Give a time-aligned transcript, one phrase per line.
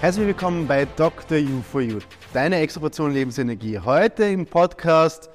[0.00, 1.36] Herzlich willkommen bei Dr.
[1.36, 1.98] You for You,
[2.32, 3.78] deine extra Portion Lebensenergie.
[3.78, 5.28] Heute im Podcast.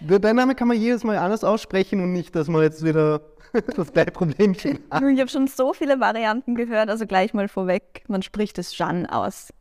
[0.00, 3.20] Dein Name kann man jedes Mal anders aussprechen und nicht, dass man jetzt wieder
[3.76, 5.04] das gleiche Problemchen hat.
[5.04, 9.10] Ich habe schon so viele Varianten gehört, also gleich mal vorweg, man spricht es Jeanne
[9.12, 9.52] aus.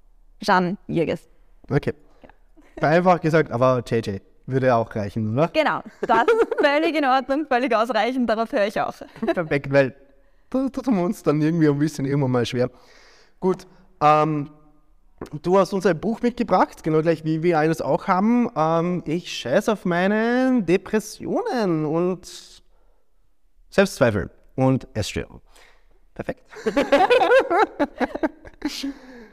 [0.41, 1.29] Jeanne Jürges.
[1.69, 1.93] Okay.
[2.81, 5.49] Einfach gesagt, aber JJ würde auch reichen, oder?
[5.49, 8.95] Genau, das ist völlig in Ordnung, völlig ausreichend, darauf höre ich auch.
[9.31, 9.95] Perfekt, weil
[10.49, 12.71] da tun wir uns dann irgendwie ein bisschen irgendwann mal schwer.
[13.39, 13.67] Gut,
[14.01, 14.49] ähm,
[15.41, 18.49] du hast uns ein Buch mitgebracht, genau gleich wie wir eines auch haben.
[18.55, 22.63] Ähm, ich scheiße auf meine Depressionen und
[23.69, 25.41] Selbstzweifel und Essstörung.
[26.13, 26.43] Perfekt.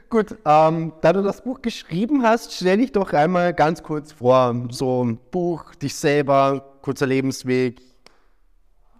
[0.09, 4.55] Gut, ähm, da du das Buch geschrieben hast, stell dich doch einmal ganz kurz vor.
[4.71, 7.79] So ein Buch, dich selber, kurzer Lebensweg.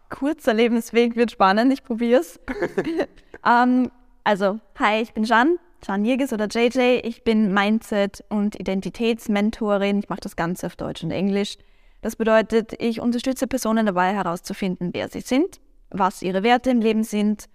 [0.09, 2.39] Kurzer Lebensweg wird spannend, ich probiere es.
[3.45, 3.89] ähm,
[4.30, 6.99] also, hi, ich bin Jeanne, Jeanne Jirges oder JJ.
[7.03, 9.97] Ich bin Mindset- und Identitätsmentorin.
[9.97, 11.58] Ich mache das Ganze auf Deutsch und Englisch.
[12.03, 17.03] Das bedeutet, ich unterstütze Personen dabei herauszufinden, wer sie sind, was ihre Werte im Leben
[17.03, 17.45] sind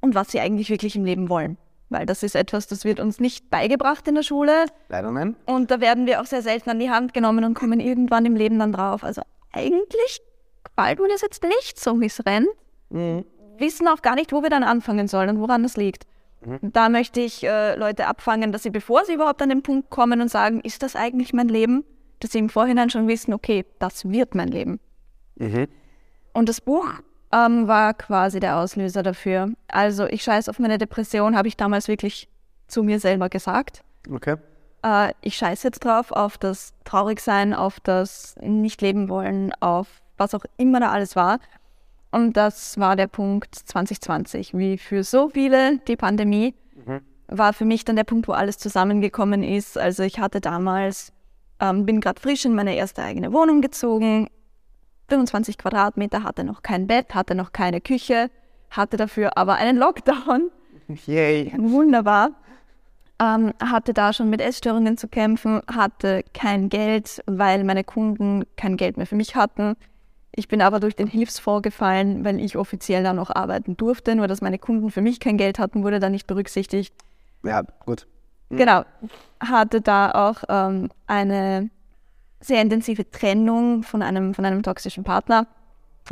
[0.00, 1.58] und was sie eigentlich wirklich im Leben wollen.
[1.90, 4.64] Weil das ist etwas, das wird uns nicht beigebracht in der Schule.
[4.88, 5.36] Leider nein.
[5.44, 8.34] Und da werden wir auch sehr selten an die Hand genommen und kommen irgendwann im
[8.34, 9.04] Leben dann drauf.
[9.04, 9.20] Also
[9.52, 10.22] eigentlich
[10.64, 12.48] gefällt mir das jetzt nicht so, wie es rennt.
[12.88, 13.26] Mhm.
[13.58, 16.06] Wissen auch gar nicht, wo wir dann anfangen sollen und woran das liegt.
[16.44, 16.72] Mhm.
[16.72, 20.20] Da möchte ich äh, Leute abfangen, dass sie, bevor sie überhaupt an den Punkt kommen
[20.20, 21.84] und sagen, ist das eigentlich mein Leben,
[22.20, 24.80] dass sie im Vorhinein schon wissen, okay, das wird mein Leben.
[25.36, 25.68] Mhm.
[26.32, 26.86] Und das Buch
[27.32, 29.52] ähm, war quasi der Auslöser dafür.
[29.68, 32.28] Also ich scheiße auf meine Depression, habe ich damals wirklich
[32.66, 33.82] zu mir selber gesagt.
[34.10, 34.36] Okay.
[34.84, 40.44] Äh, ich scheiße jetzt drauf, auf das Traurigsein, auf das Nicht-Leben wollen, auf was auch
[40.56, 41.40] immer da alles war.
[42.14, 44.56] Und das war der Punkt 2020.
[44.56, 46.54] Wie für so viele die Pandemie
[46.86, 47.00] Mhm.
[47.28, 49.76] war für mich dann der Punkt, wo alles zusammengekommen ist.
[49.78, 51.12] Also ich hatte damals,
[51.60, 54.28] ähm, bin gerade frisch in meine erste eigene Wohnung gezogen,
[55.08, 58.30] 25 Quadratmeter, hatte noch kein Bett, hatte noch keine Küche,
[58.70, 60.50] hatte dafür aber einen Lockdown.
[61.06, 61.52] Yay.
[61.56, 62.30] Wunderbar.
[63.20, 68.76] Ähm, hatte da schon mit Essstörungen zu kämpfen, hatte kein Geld, weil meine Kunden kein
[68.76, 69.74] Geld mehr für mich hatten.
[70.36, 74.26] Ich bin aber durch den Hilfsfonds gefallen, weil ich offiziell dann noch arbeiten durfte, nur
[74.26, 76.92] dass meine Kunden für mich kein Geld hatten, wurde da nicht berücksichtigt.
[77.44, 78.06] Ja, gut.
[78.50, 78.84] Genau.
[79.40, 81.70] Hatte da auch ähm, eine
[82.40, 85.46] sehr intensive Trennung von einem, von einem toxischen Partner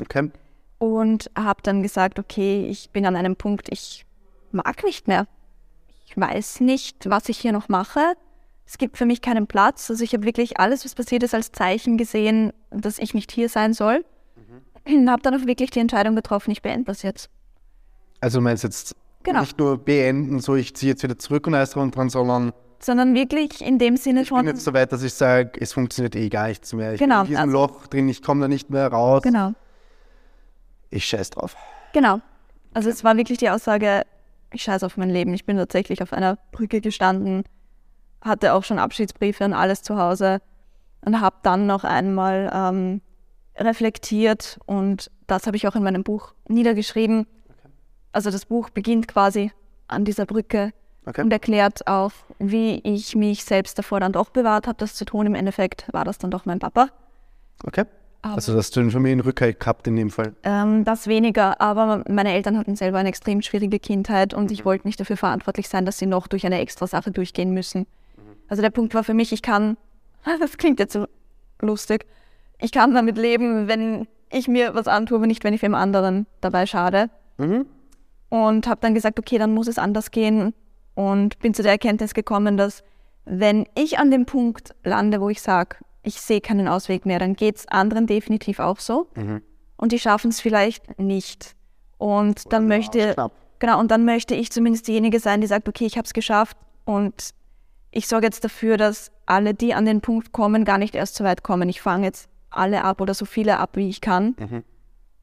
[0.00, 0.31] Okay.
[0.78, 4.06] und habe dann gesagt, okay, ich bin an einem Punkt, ich
[4.50, 5.27] mag nicht mehr.
[6.06, 8.15] Ich weiß nicht, was ich hier noch mache.
[8.66, 9.91] Es gibt für mich keinen Platz.
[9.91, 13.49] Also ich habe wirklich alles, was passiert ist, als Zeichen gesehen, dass ich nicht hier
[13.49, 14.04] sein soll.
[14.84, 17.28] Und habe dann auch wirklich die Entscheidung getroffen, ich beende das jetzt.
[18.20, 19.41] Also du meinst jetzt Genau.
[19.41, 23.60] nicht nur beenden, so ich ziehe jetzt wieder zurück und alles dran, sondern Sondern wirklich
[23.65, 26.48] in dem Sinne ich bin jetzt so weit, dass ich sage, es funktioniert eh gar
[26.48, 26.94] nichts mehr.
[26.94, 29.22] Ich Genau, bin in diesem also- Loch drin, ich komme da nicht mehr raus.
[29.22, 29.53] genau,
[30.91, 31.56] Ich scheiß drauf.
[31.92, 32.21] genau.
[32.75, 34.03] Also es war wirklich die Aussage,
[34.53, 35.32] ich scheiße auf mein Leben.
[35.34, 37.44] Ich bin tatsächlich auf einer Brücke gestanden,
[38.21, 40.41] hatte auch schon Abschiedsbriefe und alles zu Hause
[41.04, 43.00] und habe dann noch einmal ähm,
[43.56, 47.26] reflektiert und das habe ich auch in meinem Buch niedergeschrieben.
[48.12, 49.52] Also das Buch beginnt quasi
[49.88, 50.72] an dieser Brücke
[51.04, 51.22] Okay.
[51.22, 55.26] und erklärt auch, wie ich mich selbst davor dann doch bewahrt habe, das zu tun.
[55.26, 56.88] Im Endeffekt war das dann doch mein Papa.
[57.65, 57.84] Okay.
[58.24, 60.32] Aber- Also dass du den Familienrückhalt gehabt in dem Fall.
[60.44, 64.53] Ähm, das weniger, aber meine Eltern hatten selber eine extrem schwierige Kindheit und Mhm.
[64.53, 67.86] ich wollte nicht dafür verantwortlich sein, dass sie noch durch eine extra Sache durchgehen müssen.
[68.48, 69.77] Also der Punkt war für mich, ich kann,
[70.41, 71.06] das klingt jetzt so
[71.60, 72.06] lustig,
[72.62, 76.26] ich kann damit leben, wenn ich mir was antue, aber nicht, wenn ich dem anderen
[76.41, 77.10] dabei schade.
[77.38, 77.66] Mhm.
[78.30, 80.54] Und habe dann gesagt, okay, dann muss es anders gehen
[80.94, 82.82] und bin zu der Erkenntnis gekommen, dass
[83.24, 87.34] wenn ich an dem Punkt lande, wo ich sage, ich sehe keinen Ausweg mehr, dann
[87.34, 89.08] geht es anderen definitiv auch so.
[89.15, 89.42] Mhm.
[89.76, 91.54] Und die schaffen es vielleicht nicht.
[91.98, 93.15] Und dann nur möchte,
[93.58, 96.56] genau, und dann möchte ich zumindest diejenige sein, die sagt, okay, ich habe es geschafft
[96.84, 97.30] und
[97.91, 101.24] ich sorge jetzt dafür, dass alle, die an den Punkt kommen, gar nicht erst so
[101.24, 101.68] weit kommen.
[101.68, 104.34] Ich fange jetzt alle ab oder so viele ab, wie ich kann,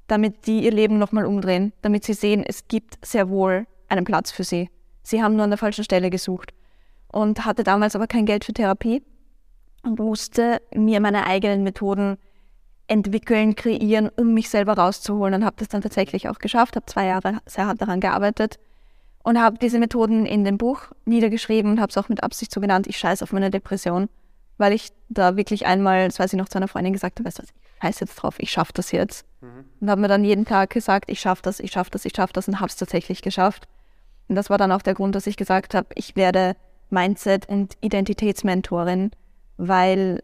[0.07, 4.31] damit die ihr Leben nochmal umdrehen, damit sie sehen, es gibt sehr wohl einen Platz
[4.31, 4.69] für sie.
[5.03, 6.53] Sie haben nur an der falschen Stelle gesucht
[7.11, 9.03] und hatte damals aber kein Geld für Therapie
[9.83, 12.17] und musste mir meine eigenen Methoden
[12.87, 17.05] entwickeln, kreieren, um mich selber rauszuholen und habe das dann tatsächlich auch geschafft, habe zwei
[17.05, 18.59] Jahre sehr hart daran gearbeitet
[19.23, 22.59] und habe diese Methoden in dem Buch niedergeschrieben und habe es auch mit Absicht so
[22.59, 24.09] genannt, ich scheiße auf meine Depression,
[24.59, 27.39] weil ich da wirklich einmal, das weiß ich noch, zu einer Freundin gesagt habe, weißt
[27.39, 29.25] du was, ich scheiße jetzt drauf, ich schaffe das jetzt.
[29.41, 29.65] Mhm.
[29.79, 32.33] Und habe mir dann jeden Tag gesagt, ich schaffe das, ich schaffe das, ich schaffe
[32.33, 33.67] das und habe es tatsächlich geschafft.
[34.27, 36.55] Und das war dann auch der Grund, dass ich gesagt habe, ich werde
[36.89, 39.11] Mindset- und Identitätsmentorin,
[39.57, 40.21] weil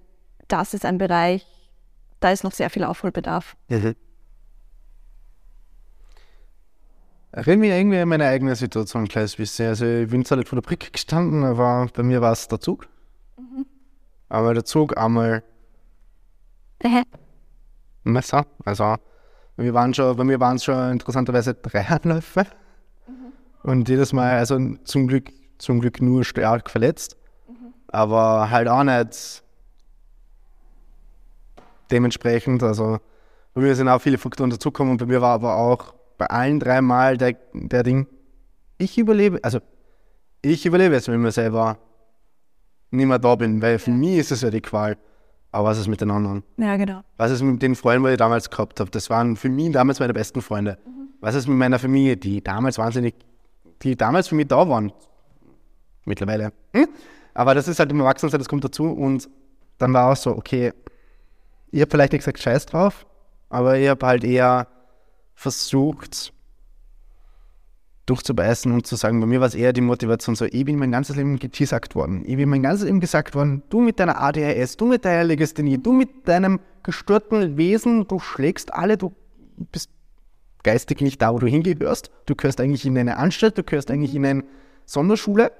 [0.47, 1.47] das ist ein Bereich,
[2.19, 3.55] da ist noch sehr viel Aufholbedarf.
[3.69, 3.95] Mhm.
[7.31, 9.67] Erinnere mich irgendwie an meine eigene Situation ein kleines bisschen.
[9.67, 12.59] Also ich bin zwar nicht von der Brücke gestanden, aber bei mir war es der
[12.59, 12.87] Zug.
[14.29, 15.43] Einmal der Zug, einmal
[18.03, 18.45] Messer.
[18.63, 18.95] Also
[19.55, 22.45] bei mir waren schon, bei mir waren es schon interessanterweise drei Anläufe.
[23.07, 23.69] Mhm.
[23.69, 27.17] Und jedes Mal, also zum Glück, zum Glück nur stark verletzt.
[27.47, 27.73] Mhm.
[27.87, 29.43] Aber halt auch nicht
[31.91, 32.63] dementsprechend.
[32.63, 32.99] Also
[33.53, 36.59] bei mir sind auch viele Faktoren dazugekommen und bei mir war aber auch bei allen
[36.59, 38.07] drei Mal der, der Ding,
[38.77, 39.59] ich überlebe, also
[40.41, 41.77] ich überlebe jetzt, wenn ich mir selber
[42.91, 44.97] nicht mehr da bin, weil für mich ist es ja die Qual.
[45.51, 46.43] Aber was ist mit den anderen?
[46.57, 47.01] Ja, genau.
[47.17, 48.91] Was ist mit den Freunden, die ich damals gehabt habe?
[48.91, 50.77] Das waren für mich damals meine besten Freunde.
[50.85, 51.09] Mhm.
[51.21, 53.15] Was ist mit meiner Familie, die damals wahnsinnig,
[53.81, 54.91] die damals für mich da waren?
[56.03, 56.51] Mittlerweile.
[56.73, 56.87] Hm?
[57.33, 58.85] Aber das ist halt im Erwachsenensein, das kommt dazu.
[58.85, 59.29] Und
[59.77, 60.73] dann war auch so, okay,
[61.71, 63.05] ich habe vielleicht nicht gesagt Scheiß drauf,
[63.49, 64.67] aber ich habe halt eher
[65.35, 66.33] versucht,
[68.05, 70.91] durchzubeißen und zu sagen, bei mir war es eher die Motivation so, ich bin mein
[70.91, 72.23] ganzes Leben geteasagt worden.
[72.25, 75.77] Ich bin mein ganzes Leben gesagt worden, du mit deiner ADHS, du mit deiner Legasthenie,
[75.77, 79.13] du mit deinem gestörten Wesen, du schlägst alle, du
[79.71, 79.89] bist
[80.63, 82.11] geistig nicht da, wo du hingehörst.
[82.25, 84.43] Du gehörst eigentlich in eine Anstalt, du gehörst eigentlich in eine
[84.85, 85.51] Sonderschule.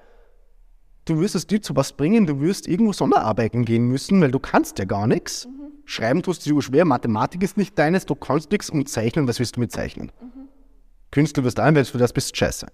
[1.06, 4.40] Du wirst es dir zu was bringen, du wirst irgendwo Sonderarbeiten gehen müssen, weil du
[4.40, 5.46] kannst ja gar nichts.
[5.46, 5.72] Mhm.
[5.86, 9.56] Schreiben tust du schwer, Mathematik ist nicht deines, du kannst nichts und zeichnen, was willst
[9.56, 10.12] du mit zeichnen?
[10.20, 10.45] Mhm.
[11.16, 12.68] Künstler wirst weil du das bist, scheiße.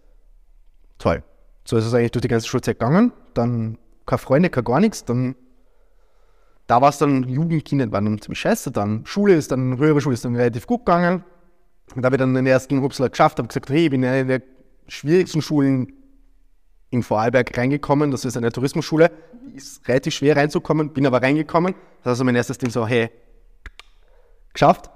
[0.98, 1.22] Toll.
[1.64, 3.14] So ist es eigentlich durch die ganze Schulzeit gegangen.
[3.36, 3.78] Dann
[4.08, 5.06] keine Freunde, kein gar nichts.
[5.06, 5.36] Dann,
[6.66, 8.72] da war es dann, Jugend, Kinder waren dann ziemlich scheiße.
[8.72, 11.24] Dann Schule ist dann, höhere Schule ist dann relativ gut gegangen.
[11.96, 14.10] Und da habe ich dann den ersten Hupsler geschafft, habe gesagt, hey, ich bin in
[14.10, 14.42] eine der
[14.88, 15.94] schwierigsten Schulen
[16.90, 18.10] in Vorarlberg reingekommen.
[18.10, 19.12] Das ist eine Tourismusschule.
[19.56, 21.74] Ist relativ schwer reinzukommen, bin aber reingekommen.
[21.74, 23.12] Das ist also mein erstes Ding so, hey,
[24.52, 24.90] geschafft.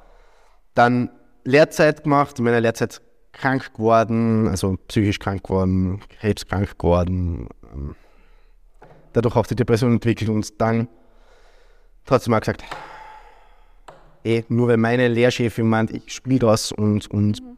[0.74, 1.12] Dann
[1.44, 2.40] Lehrzeit gemacht.
[2.40, 3.02] In meiner Lehrzeit
[3.36, 7.48] krank geworden, also psychisch krank geworden, krebskrank geworden.
[9.14, 10.88] Dadurch auch die Depression entwickelt und dann
[12.06, 12.64] trotzdem mal gesagt,
[14.24, 17.58] eh, nur weil meine Lehrchefin meint, ich spiele das und, und mhm.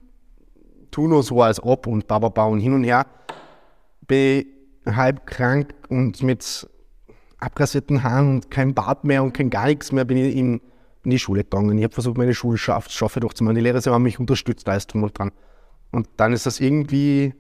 [0.92, 3.06] tu nur so als ob und bababa und hin und her,
[4.08, 4.46] bin
[4.86, 6.68] ich halb krank und mit
[7.40, 10.62] abgrasierten Haaren und kein Bart mehr und kein gar nichts mehr bin ich in,
[11.04, 11.78] in die Schule gegangen.
[11.78, 13.56] Ich habe versucht, meine Schulschaft schaffe durchzumachen.
[13.56, 15.32] Die Lehrer haben mich unterstützt, da ist drum und dran.
[15.92, 17.34] Und dann ist das irgendwie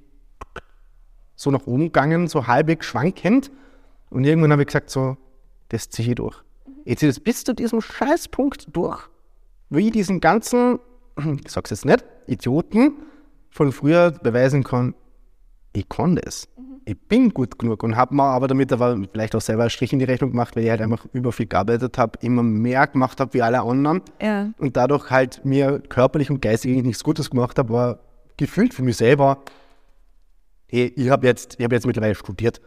[1.36, 3.52] so nach oben gegangen, so halbwegs schwankend.
[4.10, 5.18] Und irgendwann habe ich gesagt, so,
[5.70, 6.36] das ziehe ich durch.
[6.86, 9.10] Ich ziehe das bis zu diesem Scheißpunkt durch,
[9.70, 10.80] wie ich diesen ganzen,
[11.46, 12.94] ich sag's jetzt nicht, Idioten
[13.50, 14.96] von früher beweisen kann,
[15.74, 16.48] ich kann das.
[16.58, 16.82] Mhm.
[16.86, 19.94] Ich bin gut genug und habe mir aber damit aber vielleicht auch selber einen Strich
[19.94, 23.20] in die Rechnung gemacht, weil ich halt einfach über viel gearbeitet habe, immer mehr gemacht
[23.20, 24.50] habe wie alle anderen ja.
[24.58, 28.00] und dadurch halt mir körperlich und geistig nichts Gutes gemacht habe, aber
[28.38, 29.44] gefühlt für mich selber,
[30.68, 32.62] hey, ich habe jetzt, hab jetzt mittlerweile studiert.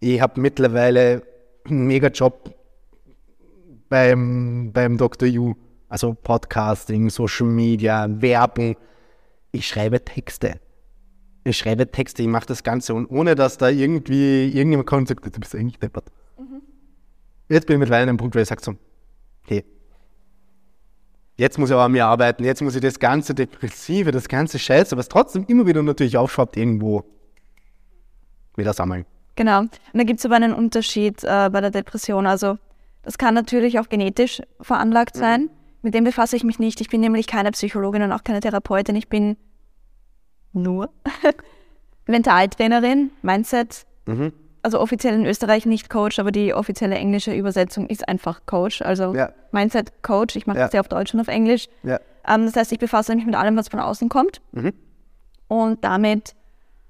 [0.00, 1.22] Ich habe mittlerweile
[1.64, 2.54] einen mega Job
[3.88, 5.28] beim, beim Dr.
[5.28, 5.54] You,
[5.88, 8.76] also Podcasting, Social Media, Werbung.
[9.50, 10.60] Ich schreibe Texte.
[11.44, 15.08] Ich schreibe Texte, ich mache das Ganze und ohne dass da irgendwie irgendjemand kommt und
[15.08, 16.04] sagt, du bist eigentlich deppert.
[16.38, 16.62] Mhm.
[17.48, 18.76] Jetzt bin ich mittlerweile an einem Punkt, wo ich sage so,
[19.42, 19.64] hey,
[21.42, 24.60] Jetzt muss ich aber an mir arbeiten, jetzt muss ich das ganze Depressive, das ganze
[24.60, 27.02] Scheiße, was trotzdem immer wieder natürlich aufschwappt, irgendwo
[28.54, 29.06] wieder sammeln.
[29.34, 29.62] Genau.
[29.62, 32.28] Und da gibt es aber einen Unterschied äh, bei der Depression.
[32.28, 32.58] Also
[33.02, 35.40] das kann natürlich auch genetisch veranlagt sein.
[35.40, 35.50] Mhm.
[35.82, 36.80] Mit dem befasse ich mich nicht.
[36.80, 38.94] Ich bin nämlich keine Psychologin und auch keine Therapeutin.
[38.94, 39.36] Ich bin
[40.52, 40.90] nur
[42.06, 48.08] Mentaltrainerin, Mindset, mhm also offiziell in Österreich nicht Coach, aber die offizielle englische Übersetzung ist
[48.08, 48.82] einfach Coach.
[48.82, 49.32] Also ja.
[49.50, 50.36] Mindset Coach.
[50.36, 50.64] Ich mache ja.
[50.64, 51.68] das ja auf Deutsch und auf Englisch.
[51.82, 52.00] Ja.
[52.26, 54.40] Ähm, das heißt, ich befasse mich mit allem, was von außen kommt.
[54.52, 54.72] Mhm.
[55.48, 56.34] Und damit,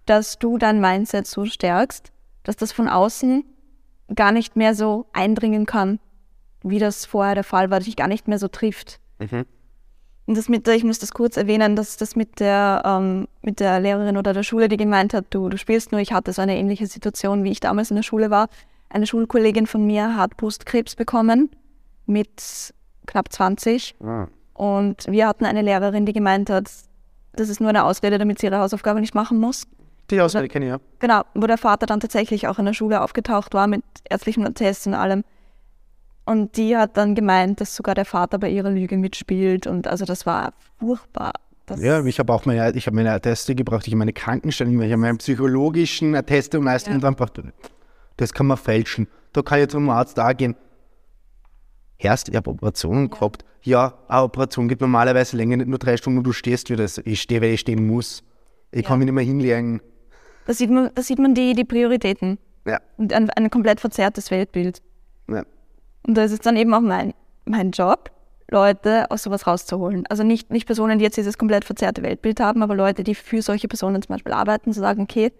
[0.06, 2.12] dass du dein Mindset so stärkst,
[2.42, 3.44] dass das von außen
[4.14, 5.98] gar nicht mehr so eindringen kann.
[6.64, 9.00] wie das vorher der Fall war, dich gar nicht mehr so trifft.
[9.18, 9.46] Mhm.
[10.32, 13.60] Und das mit der, ich muss das kurz erwähnen, dass das mit der, ähm, mit
[13.60, 16.40] der Lehrerin oder der Schule, die gemeint hat, du, du spielst nur, ich hatte so
[16.40, 18.48] eine ähnliche Situation, wie ich damals in der Schule war.
[18.88, 21.50] Eine Schulkollegin von mir hat Brustkrebs bekommen
[22.06, 22.72] mit
[23.04, 23.94] knapp 20.
[24.02, 24.26] Ah.
[24.54, 26.70] Und wir hatten eine Lehrerin, die gemeint hat,
[27.34, 29.64] das ist nur eine Ausrede, damit sie ihre Hausaufgabe nicht machen muss.
[30.10, 30.78] Die Ausrede kenne ich ja.
[31.00, 34.86] Genau, wo der Vater dann tatsächlich auch in der Schule aufgetaucht war mit ärztlichem Attest
[34.86, 35.24] und allem.
[36.24, 39.66] Und die hat dann gemeint, dass sogar der Vater bei ihrer Lüge mitspielt.
[39.66, 41.32] Und also das war furchtbar.
[41.66, 44.80] Das Ja, ich habe auch meine, ich habe meine Atteste gebraucht, ich habe meine Krankenstellung,
[44.80, 46.96] ich habe meine psychologischen Atteste und alles Ja.
[46.96, 47.08] ja.
[47.08, 47.30] einfach,
[48.16, 49.08] das kann man fälschen.
[49.32, 50.54] Da kann ich zum Arzt da gehen.
[51.98, 53.44] Erst, ich habe Operationen gehabt.
[53.62, 56.84] Ja, eine Operation geht normalerweise länger, nicht nur drei Stunden und du stehst wieder.
[57.04, 58.24] Ich stehe, weil ich stehen muss.
[58.72, 59.80] Ich kann mich nicht mehr hinlegen.
[60.46, 64.30] Da sieht man, da sieht man die, die Prioritäten Ja, und ein, ein komplett verzerrtes
[64.32, 64.82] Weltbild.
[66.06, 68.10] Und da ist es dann eben auch mein, mein Job,
[68.50, 70.06] Leute aus sowas rauszuholen.
[70.08, 73.40] Also nicht, nicht Personen, die jetzt dieses komplett verzerrte Weltbild haben, aber Leute, die für
[73.42, 75.32] solche Personen zum Beispiel arbeiten, zu sagen, okay,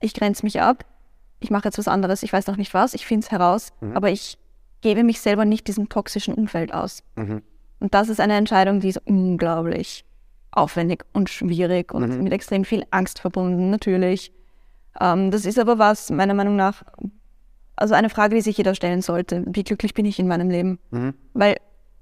[0.00, 0.84] ich grenze mich ab,
[1.40, 4.10] ich mache jetzt was anderes, ich weiß noch nicht was, ich finde es heraus, aber
[4.10, 4.38] ich
[4.80, 7.02] gebe mich selber nicht diesem toxischen Umfeld aus.
[7.16, 7.42] Mhm.
[7.80, 10.04] Und das ist eine Entscheidung, die ist unglaublich
[10.52, 14.32] aufwendig und schwierig und mit extrem viel Angst verbunden, natürlich.
[15.00, 16.82] Ähm, das ist aber was, meiner Meinung nach,
[17.80, 19.44] also eine Frage, die sich jeder stellen sollte.
[19.46, 20.78] Wie glücklich bin ich in meinem Leben?
[20.90, 21.14] Mhm.
[21.34, 21.56] Weil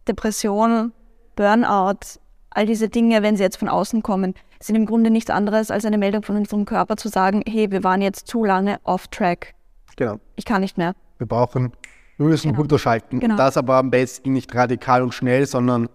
[0.07, 0.93] Depression,
[1.37, 2.19] Burnout,
[2.51, 5.85] all diese Dinge, wenn sie jetzt von außen kommen, sind im Grunde nichts anderes als
[5.85, 9.55] eine Meldung von unserem Körper zu sagen, hey, wir waren jetzt zu lange off track.
[9.97, 10.19] Genau.
[10.37, 10.95] Ich kann nicht mehr.
[11.19, 11.73] Wir brauchen,
[12.17, 12.61] wir müssen Genau.
[12.61, 13.21] runterschalten.
[13.21, 13.35] Genau.
[13.35, 15.89] Und das aber am besten nicht radikal und schnell, sondern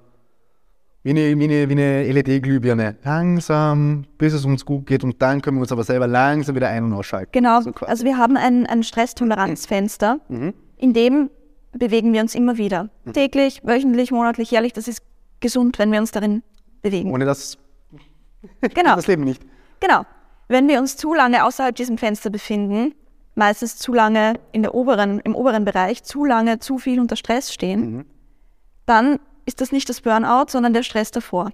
[1.04, 2.96] wie eine, wie eine, wie eine LED-Glühbirne.
[3.04, 6.70] Langsam, bis es uns gut geht und dann können wir uns aber selber langsam wieder
[6.70, 7.32] ein- und ausschalten.
[7.34, 10.20] Genau, So also wir haben ein, ein Stresstoleranzfenster,
[10.78, 11.30] in dem
[11.74, 12.90] bewegen wir uns immer wieder.
[13.14, 14.74] Täglich, wöchentlich, monatlich, jährlich.
[14.74, 15.02] Das ist
[15.40, 16.42] gesund, wenn wir uns darin
[16.82, 17.12] bewegen.
[17.12, 17.58] Ohne das,
[18.74, 19.42] genau, das Leben nicht.
[19.80, 20.06] genau.
[20.50, 22.94] Wenn wir uns zu lange außerhalb diesem Fenster befinden,
[23.34, 27.52] meistens zu lange in der oberen, im oberen Bereich, zu lange, zu viel unter Stress
[27.52, 28.06] stehen,
[28.86, 31.52] dann ist das nicht das Burnout, sondern der Stress davor.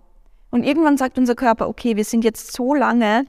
[0.52, 3.26] Und irgendwann sagt unser Körper, okay, wir sind jetzt so lange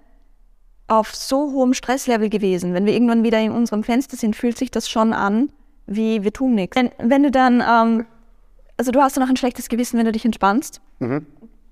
[0.88, 2.74] auf so hohem Stresslevel gewesen.
[2.74, 5.52] Wenn wir irgendwann wieder in unserem Fenster sind, fühlt sich das schon an,
[5.86, 6.76] wie wir tun nichts.
[6.76, 8.06] Wenn, wenn du dann, ähm,
[8.76, 10.80] also du hast dann auch ein schlechtes Gewissen, wenn du dich entspannst.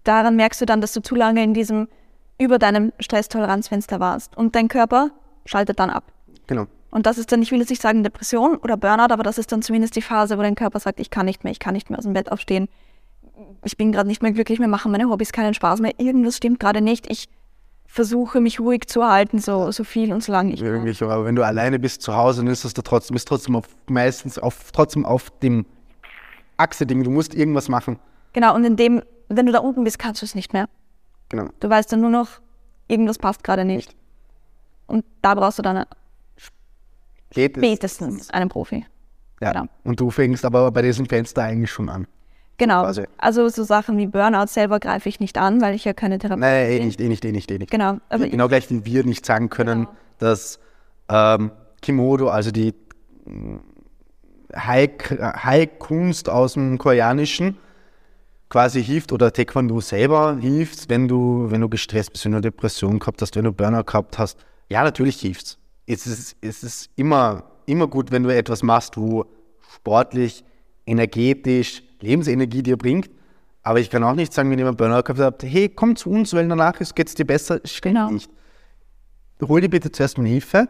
[0.04, 1.88] Daran merkst du dann, dass du zu lange in diesem,
[2.38, 4.36] über deinem Stresstoleranzfenster warst.
[4.36, 5.10] Und dein Körper
[5.44, 6.04] schaltet dann ab.
[6.46, 6.66] Genau.
[6.90, 9.52] Und das ist dann, ich will jetzt nicht sagen Depression oder Burnout, aber das ist
[9.52, 11.90] dann zumindest die Phase, wo dein Körper sagt, ich kann nicht mehr, ich kann nicht
[11.90, 12.68] mehr aus dem Bett aufstehen.
[13.64, 15.92] Ich bin gerade nicht mehr glücklich, mir machen meine Hobbys keinen Spaß mehr.
[15.98, 17.10] Irgendwas stimmt gerade nicht.
[17.10, 17.28] Ich
[17.86, 21.10] versuche mich ruhig zu halten, so, so viel und so lange ich kann.
[21.10, 23.64] Aber wenn du alleine bist zu Hause, dann ist das da trotzdem, bist trotzdem auf,
[23.88, 25.66] meistens auf, trotzdem auf dem
[26.56, 27.02] Achse-Ding.
[27.04, 27.98] Du musst irgendwas machen.
[28.32, 30.68] Genau, und in dem, wenn du da unten bist, kannst du es nicht mehr.
[31.28, 31.48] Genau.
[31.60, 32.28] Du weißt dann nur noch,
[32.88, 33.94] irgendwas passt gerade nicht.
[34.86, 35.84] Und da brauchst du dann
[37.30, 37.44] Es.
[37.44, 38.86] spätestens einen Profi.
[39.40, 39.52] Ja.
[39.52, 39.66] genau.
[39.84, 42.06] Und du fängst aber bei diesem Fenster eigentlich schon an.
[42.56, 42.82] Genau.
[42.82, 43.04] Quasi.
[43.18, 46.40] Also so Sachen wie Burnout selber greife ich nicht an, weil ich ja keine Therapie
[46.40, 47.70] Nein, eh nicht, eh nicht, eh nicht, eh nicht.
[47.70, 47.98] Genau.
[48.08, 49.96] Aber genau gleich wie wir nicht sagen können, Genau.
[50.18, 50.58] dass
[51.08, 52.74] ähm, Kimodo, also die
[53.26, 53.58] mm,
[54.56, 54.98] High-
[55.44, 57.58] High-Kunst aus dem Koreanischen,
[58.48, 62.98] quasi hilft oder Taekwondo selber hilft, wenn du, wenn du gestresst bist, wenn du Depression
[62.98, 64.38] gehabt hast, wenn du Burnout gehabt hast.
[64.68, 65.57] Ja, natürlich hilft's.
[65.90, 69.24] Es ist, es ist immer, immer gut, wenn du etwas machst, wo
[69.74, 70.44] sportlich,
[70.84, 73.10] energetisch, Lebensenergie dir bringt.
[73.62, 76.34] Aber ich kann auch nicht sagen, wenn jemand Burnout gehabt hat, hey, komm zu uns,
[76.34, 77.60] weil danach geht es dir besser.
[77.64, 78.10] Stimmt Genau.
[78.10, 78.30] nicht.
[79.42, 80.68] Hol dir bitte zuerst mal Hilfe.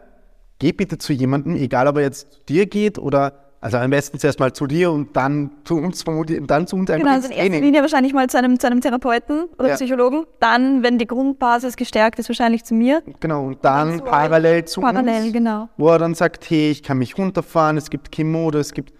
[0.57, 4.19] Geh bitte zu jemandem, egal ob er jetzt zu dir geht oder, also am besten
[4.19, 7.15] zuerst mal zu dir und dann zu uns vermutlich, und dann zu uns einfach Genau,
[7.15, 7.59] also in erster.
[7.59, 9.75] Linie wahrscheinlich mal zu einem, zu einem Therapeuten oder Ja.
[9.75, 10.25] Psychologen.
[10.39, 13.03] Dann, wenn die Grundbasis gestärkt ist, wahrscheinlich zu mir.
[13.19, 15.69] Genau, und dann zu parallel zu Parallel, uns, genau.
[15.77, 18.93] wo er dann sagt, hey, ich kann mich runterfahren, es gibt Kimodo, es gibt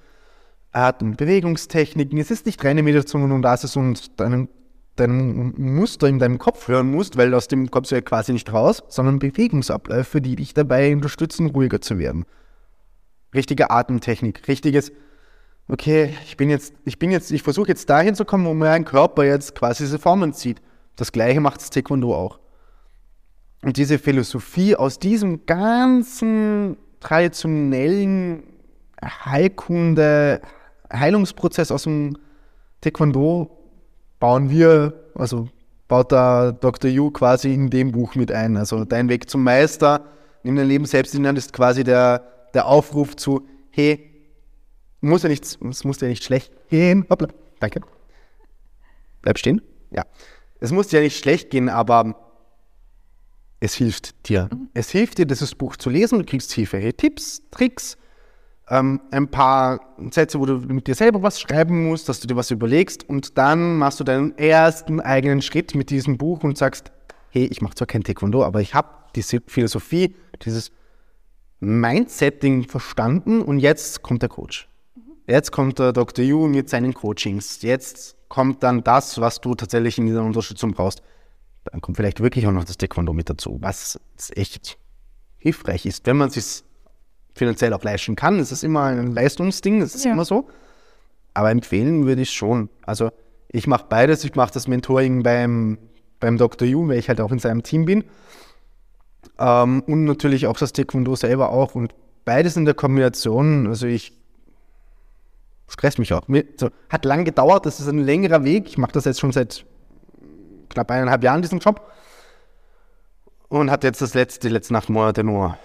[1.02, 4.50] und Bewegungstechniken, es ist nicht reine Meditation und das ist und deinen,
[4.98, 8.54] dein Muster in deinem Kopf hören musst, weil aus dem kommst du ja quasi nicht
[8.54, 12.26] raus, sondern Bewegungsabläufe, die dich dabei unterstützen, ruhiger zu werden.
[13.34, 14.92] Richtige Atemtechnik, richtiges,
[15.68, 18.86] okay, ich bin jetzt, ich bin jetzt, ich versuche jetzt dahin zu kommen, wo mein
[18.86, 20.62] Körper jetzt quasi diese Formen zieht.
[20.96, 22.40] Das gleiche macht das Taekwondo auch.
[23.62, 28.44] Und diese Philosophie aus diesem ganzen traditionellen
[29.04, 30.42] Heilkunde,
[30.92, 32.18] Heilungsprozess aus dem
[32.82, 33.52] Taekwondo
[34.20, 35.50] bauen wir, also
[35.88, 36.90] baut da Dr.
[36.90, 38.58] Yu quasi in dem Buch mit ein.
[38.58, 40.06] Also dein Weg zum Meister,
[40.44, 44.10] nimm dein Leben selbst in die Hand, ist quasi der, der Aufruf zu, hey,
[45.02, 47.06] muss ja nicht, es muss ja nicht schlecht gehen.
[47.10, 47.30] Hoppla,
[47.60, 47.82] danke.
[49.22, 49.62] Bleib stehen.
[49.92, 50.06] Ja.
[50.60, 52.16] Es muss ja nicht schlecht gehen, aber
[53.60, 54.50] es hilft dir.
[54.52, 54.70] Mhm.
[54.74, 56.20] Es hilft dir, dieses Buch zu lesen.
[56.20, 57.98] Du kriegst tiefere Tipps, Tricks,
[58.70, 62.36] ähm, ein paar Sätze, wo du mit dir selber was schreiben musst, dass du dir
[62.36, 66.92] was überlegst und dann machst du deinen ersten eigenen Schritt mit diesem Buch und sagst,
[67.32, 70.72] hey, ich mache zwar kein Taekwondo, aber ich habe diese Philosophie, dieses
[71.60, 74.70] Mindsetting verstanden und jetzt kommt der Coach.
[75.28, 76.26] Jetzt kommt der Dr.
[76.26, 77.62] Yu mit seinen Coachings.
[77.62, 81.02] Jetzt kommt dann das, was du tatsächlich in dieser Unterstützung brauchst.
[81.66, 84.00] Dann kommt vielleicht wirklich auch noch das Taekwondo mit dazu, was
[84.36, 84.78] echt
[85.38, 86.64] hilfreich ist, wenn man es
[87.36, 88.40] finanziell auch leisten kann.
[88.40, 90.14] Es ist immer ein Leistungsding, das ist ja.
[90.14, 90.48] immer so.
[91.34, 92.70] Aber empfehlen würde ich schon.
[92.86, 93.12] Also
[93.50, 94.24] ich mache beides.
[94.24, 95.78] Ich mache das Mentoring beim,
[96.20, 96.68] beim Dr.
[96.68, 98.04] Yu, weil ich halt auch in seinem Team bin.
[99.38, 101.76] Ähm, und natürlich auch das Taekwondo selber auch.
[101.76, 101.94] Und
[102.26, 104.14] beides in der Kombination, also ich
[105.68, 106.24] stresst mich auch.
[106.58, 108.68] So, hat lang gedauert, das ist ein längerer Weg.
[108.68, 109.66] Ich mache das jetzt schon seit
[110.70, 111.92] knapp eineinhalb Jahren, diesen Job.
[113.48, 115.58] Und hatte jetzt das letzte, die letzten acht Monate nur.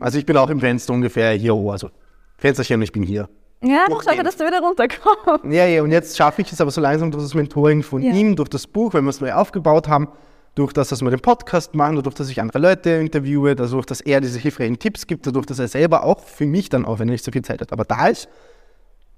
[0.00, 1.90] Also ich bin auch im Fenster ungefähr hier, oh, also
[2.38, 3.28] Fensterchen und ich bin hier.
[3.62, 5.44] Ja, dann schaffe, dass du wieder runterkommst.
[5.44, 8.12] Ja, ja, und jetzt schaffe ich es aber so langsam durch das Mentoring von ja.
[8.12, 10.08] ihm, durch das Buch, wenn wir es neu aufgebaut haben,
[10.56, 14.00] durch das, dass wir den Podcast machen, dadurch, dass ich andere Leute interviewe, dadurch, dass
[14.00, 17.08] er diese hilfreichen Tipps gibt, dadurch, dass er selber auch für mich dann auch, wenn
[17.08, 18.26] er nicht so viel Zeit hat, aber da ist,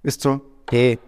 [0.02, 0.98] ist so, hey,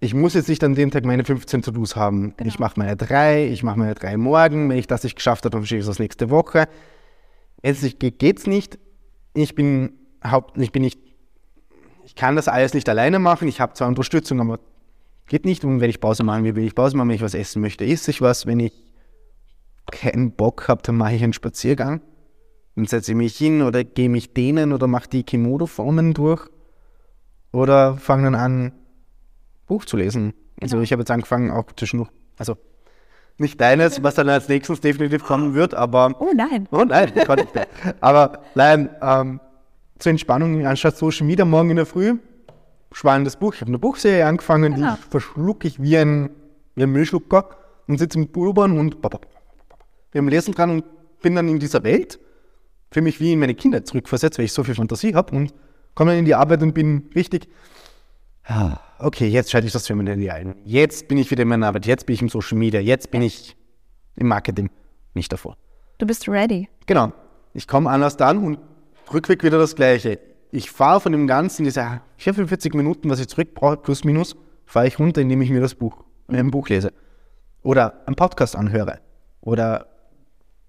[0.00, 2.34] ich muss jetzt nicht an dem Tag meine 15 To-Dos haben.
[2.36, 2.48] Genau.
[2.48, 4.68] Ich mache meine drei, ich mache meine drei morgen.
[4.68, 6.68] Wenn ich das nicht geschafft habe, dann verschiebe ich das nächste Woche.
[7.62, 8.78] Es nicht geht, geht's nicht.
[9.32, 11.00] Ich bin haupt, ich bin nicht,
[12.04, 13.48] ich kann das alles nicht alleine machen.
[13.48, 14.58] Ich habe zwar Unterstützung, aber
[15.26, 15.64] geht nicht.
[15.64, 17.08] Und wenn ich Pause machen will, will ich Pause machen.
[17.08, 18.46] Wenn ich was essen möchte, esse ich was.
[18.46, 18.72] Wenn ich
[19.90, 22.00] keinen Bock habe, dann mache ich einen Spaziergang.
[22.76, 26.48] Dann setze ich mich hin oder gehe mich dehnen oder mache die Kimodo-Formen durch.
[27.52, 28.72] Oder fange dann an,
[29.66, 30.34] Buch zu lesen.
[30.60, 32.56] Also ich habe jetzt angefangen, auch zwischendurch, also
[33.38, 36.14] nicht deines, was dann als nächstes definitiv kommen wird, aber.
[36.20, 36.68] Oh nein.
[36.70, 37.68] Oh nein, ich nicht.
[38.00, 39.40] Aber nein, ähm,
[39.98, 42.16] zur Entspannung anstatt Social Media morgen in der Früh,
[42.94, 43.54] spannendes Buch.
[43.54, 44.94] Ich habe eine Buchserie angefangen, genau.
[44.94, 46.30] die verschlucke ich wie ein,
[46.74, 47.50] wie ein Müllschlucker
[47.86, 50.84] und sitze mit Pulvern und wir haben Lesen dran und
[51.20, 52.18] bin dann in dieser Welt,
[52.90, 55.52] für mich wie in meine Kinder zurückversetzt, weil ich so viel Fantasie habe und
[55.94, 57.48] komme dann in die Arbeit und bin richtig
[58.98, 60.54] okay, jetzt schalte ich das für mein Handy ein.
[60.64, 63.22] Jetzt bin ich wieder in meiner Arbeit, jetzt bin ich im Social Media, jetzt bin
[63.22, 63.56] ich
[64.16, 64.70] im Marketing.
[65.14, 65.56] Nicht davor.
[65.98, 66.68] Du bist ready.
[66.86, 67.12] Genau.
[67.52, 68.58] Ich komme anders dann und
[69.12, 70.18] Rückweg wieder das Gleiche.
[70.54, 74.36] Ich fahre von dem Ganzen, diese 44 Minuten, was ich zurück brauche, plus minus,
[74.66, 76.92] fahre ich runter, indem ich mir das Buch, mir ein Buch lese.
[77.64, 79.00] Oder einen Podcast anhöre.
[79.40, 79.88] Oder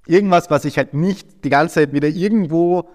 [0.07, 2.89] irgendwas, was ich halt nicht die ganze Zeit wieder irgendwo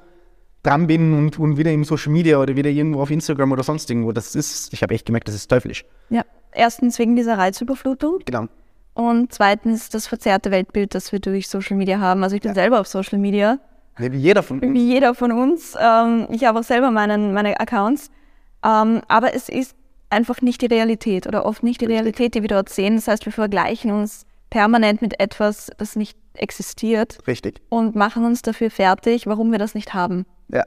[0.64, 3.88] dran bin und, und wieder im Social Media oder wieder irgendwo auf Instagram oder sonst
[3.88, 4.10] irgendwo.
[4.10, 5.84] Das ist, ich habe echt gemerkt, das ist teuflisch.
[6.08, 8.18] Ja, erstens wegen dieser Reizüberflutung.
[8.24, 8.48] Genau.
[8.94, 12.24] Und zweitens das verzerrte Weltbild, das wir durch Social Media haben.
[12.24, 12.54] Also ich bin ja.
[12.56, 13.60] selber auf Social Media.
[13.98, 14.74] Wie jeder von uns.
[14.74, 15.76] Wie jeder von uns.
[15.78, 18.10] Ähm, ich habe auch selber meinen, meine Accounts.
[18.64, 19.74] Ähm, aber es ist
[20.10, 22.96] einfach nicht die Realität oder oft nicht die Realität, die wir dort sehen.
[22.96, 27.18] Das heißt, wir vergleichen uns permanent mit etwas, das nicht existiert.
[27.26, 27.60] Richtig.
[27.68, 30.26] Und machen uns dafür fertig, warum wir das nicht haben.
[30.48, 30.66] Ja.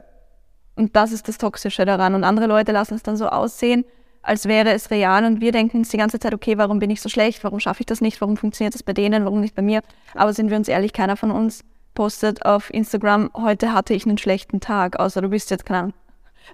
[0.76, 2.14] Und das ist das Toxische daran.
[2.14, 3.84] Und andere Leute lassen es dann so aussehen,
[4.22, 5.24] als wäre es real.
[5.24, 7.44] Und wir denken uns die ganze Zeit, okay, warum bin ich so schlecht?
[7.44, 8.20] Warum schaffe ich das nicht?
[8.20, 9.24] Warum funktioniert das bei denen?
[9.24, 9.82] Warum nicht bei mir?
[10.14, 11.62] Aber sind wir uns ehrlich, keiner von uns
[11.94, 15.94] postet auf Instagram, heute hatte ich einen schlechten Tag, außer du bist jetzt, Ahnung,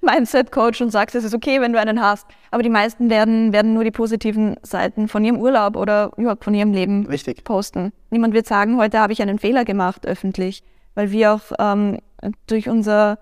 [0.02, 2.26] Mindset-Coach und sagst, es ist okay, wenn du einen hast.
[2.50, 6.54] Aber die meisten werden, werden nur die positiven Seiten von ihrem Urlaub oder überhaupt von
[6.54, 7.44] ihrem Leben Richtig.
[7.44, 7.92] posten.
[8.10, 10.62] Niemand wird sagen, heute habe ich einen Fehler gemacht öffentlich,
[10.94, 11.98] weil wir auch ähm,
[12.46, 13.18] durch unser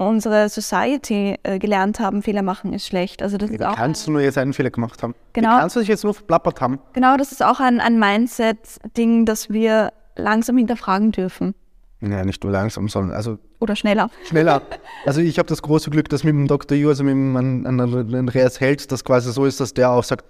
[0.00, 3.20] unsere Society äh, gelernt haben, Fehler machen ist schlecht.
[3.20, 5.16] Also das Wie ist auch kannst du nur jetzt einen Fehler gemacht haben?
[5.32, 5.56] Genau.
[5.56, 6.78] Wie kannst du dich jetzt nur verplappert haben?
[6.92, 11.54] Genau, das ist auch ein, ein Mindset-Ding, das wir langsam hinterfragen dürfen.
[12.00, 14.10] Ja, nicht nur langsam, sondern also oder schneller.
[14.28, 14.62] Schneller.
[15.06, 16.76] Also ich habe das große Glück, dass mit dem Dr.
[16.76, 20.26] Yu, also mit dem Andreas Held, das quasi so ist, dass der auch sagt,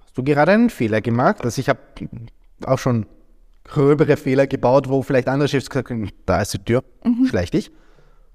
[0.00, 1.44] hast du gerade einen Fehler gemacht?
[1.44, 1.78] Also ich habe
[2.64, 3.06] auch schon
[3.64, 7.26] gröbere Fehler gebaut, wo vielleicht andere Chefs gesagt haben, da ist die Tür, mhm.
[7.26, 7.70] schleich dich.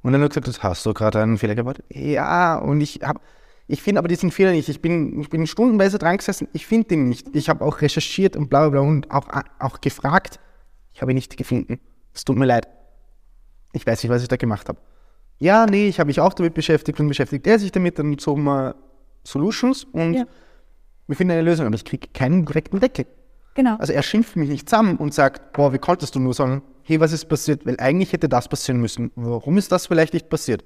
[0.01, 1.83] Und dann hat er gesagt, hast du gerade einen Fehler gebaut?
[1.89, 3.19] Ja, und ich habe,
[3.67, 4.69] ich finde aber diesen Fehler nicht.
[4.69, 7.35] Ich bin, ich bin stundenweise dran gesessen, ich finde den nicht.
[7.35, 9.27] Ich habe auch recherchiert und bla bla bla und auch,
[9.59, 10.39] auch gefragt.
[10.95, 11.79] Ich habe ihn nicht gefunden.
[12.13, 12.69] Es tut mir leid.
[13.73, 14.79] Ich weiß nicht, was ich da gemacht habe.
[15.39, 18.37] Ja, nee, ich habe mich auch damit beschäftigt und beschäftigt er sich damit, dann so
[18.37, 18.75] mal
[19.25, 20.25] Solutions und ja.
[21.07, 23.05] wir finden eine Lösung, aber ich kriege keinen direkten Deckel.
[23.55, 23.75] Genau.
[23.75, 27.01] Also er schimpft mich nicht zusammen und sagt, boah, wie konntest du nur, sagen, hey,
[27.01, 27.65] was ist passiert?
[27.65, 29.11] Weil eigentlich hätte das passieren müssen.
[29.15, 30.63] Warum ist das vielleicht nicht passiert?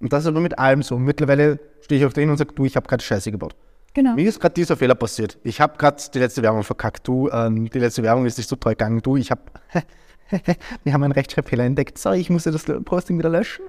[0.00, 0.98] Und das ist aber mit allem so.
[0.98, 3.54] Mittlerweile stehe ich auf den und sage, du, ich habe gerade Scheiße gebaut.
[3.94, 4.14] Genau.
[4.14, 5.38] Mir ist gerade dieser Fehler passiert.
[5.42, 7.06] Ich habe gerade die letzte Werbung verkackt.
[7.08, 9.02] Du, ähm, die letzte Werbung ist nicht so toll gegangen.
[9.02, 9.42] Du, ich habe,
[10.84, 11.98] wir haben einen Rechtschreibfehler entdeckt.
[11.98, 13.64] Sorry, ich musste das Posting wieder löschen.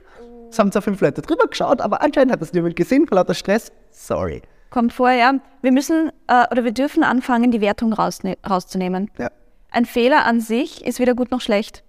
[0.50, 3.34] Es haben zwar fünf Leute drüber geschaut, aber anscheinend hat das niemand gesehen vor lauter
[3.34, 3.72] Stress.
[3.90, 4.42] Sorry.
[4.70, 5.34] Kommt vor, ja.
[5.62, 9.10] Wir müssen äh, oder wir dürfen anfangen, die Wertung rauszunehmen.
[9.18, 9.32] Ja.
[9.72, 11.84] Ein Fehler an sich ist weder gut noch schlecht.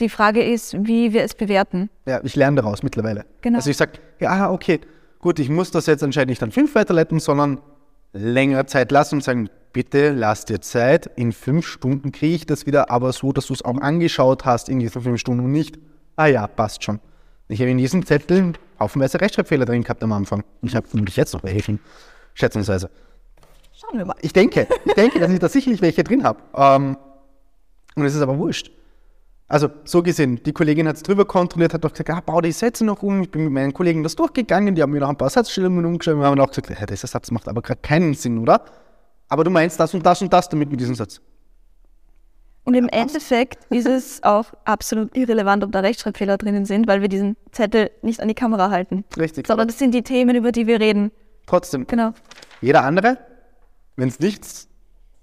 [0.00, 1.90] Die Frage ist, wie wir es bewerten.
[2.06, 3.24] Ja, ich lerne daraus mittlerweile.
[3.40, 3.58] Genau.
[3.58, 4.80] Also ich sage, ja, okay,
[5.22, 7.62] gut, ich muss das jetzt anscheinend nicht an fünf weiterleiten, sondern
[8.12, 12.66] längere Zeit lassen und sagen, bitte lass dir Zeit, in fünf Stunden kriege ich das
[12.66, 15.78] wieder, aber so, dass du es auch angeschaut hast in diesen fünf Stunden und nicht,
[16.16, 17.00] ah ja, passt schon.
[17.48, 20.44] Ich habe in diesem Zettel haufenweise Rechtschreibfehler drin gehabt am Anfang.
[20.60, 21.78] Und ich habe vermutlich jetzt noch welche,
[22.34, 22.90] schätzungsweise.
[23.78, 24.16] Schauen wir mal.
[24.20, 26.40] Ich denke, ich denke, dass ich da sicherlich welche drin habe.
[26.54, 26.96] Ähm,
[27.94, 28.70] und es ist aber wurscht.
[29.52, 32.52] Also so gesehen, die Kollegin hat es drüber kontrolliert, hat doch gesagt, ah, bau die
[32.52, 33.20] Sätze noch um.
[33.20, 36.20] Ich bin mit meinen Kollegen das durchgegangen, die haben mir noch ein paar Satzstellungen umgeschrieben
[36.20, 38.64] und haben auch gesagt, hey, dieser Satz macht aber gerade keinen Sinn, oder?
[39.28, 41.20] Aber du meinst das und das und das damit mit diesem Satz.
[42.64, 47.08] Und im Endeffekt ist es auch absolut irrelevant, ob da Rechtschreibfehler drinnen sind, weil wir
[47.08, 49.04] diesen Zettel nicht an die Kamera halten.
[49.18, 49.46] Richtig.
[49.46, 51.12] Sondern das sind die Themen, über die wir reden.
[51.44, 52.14] Trotzdem, Genau.
[52.62, 53.18] jeder andere,
[53.96, 54.68] wenn es nichts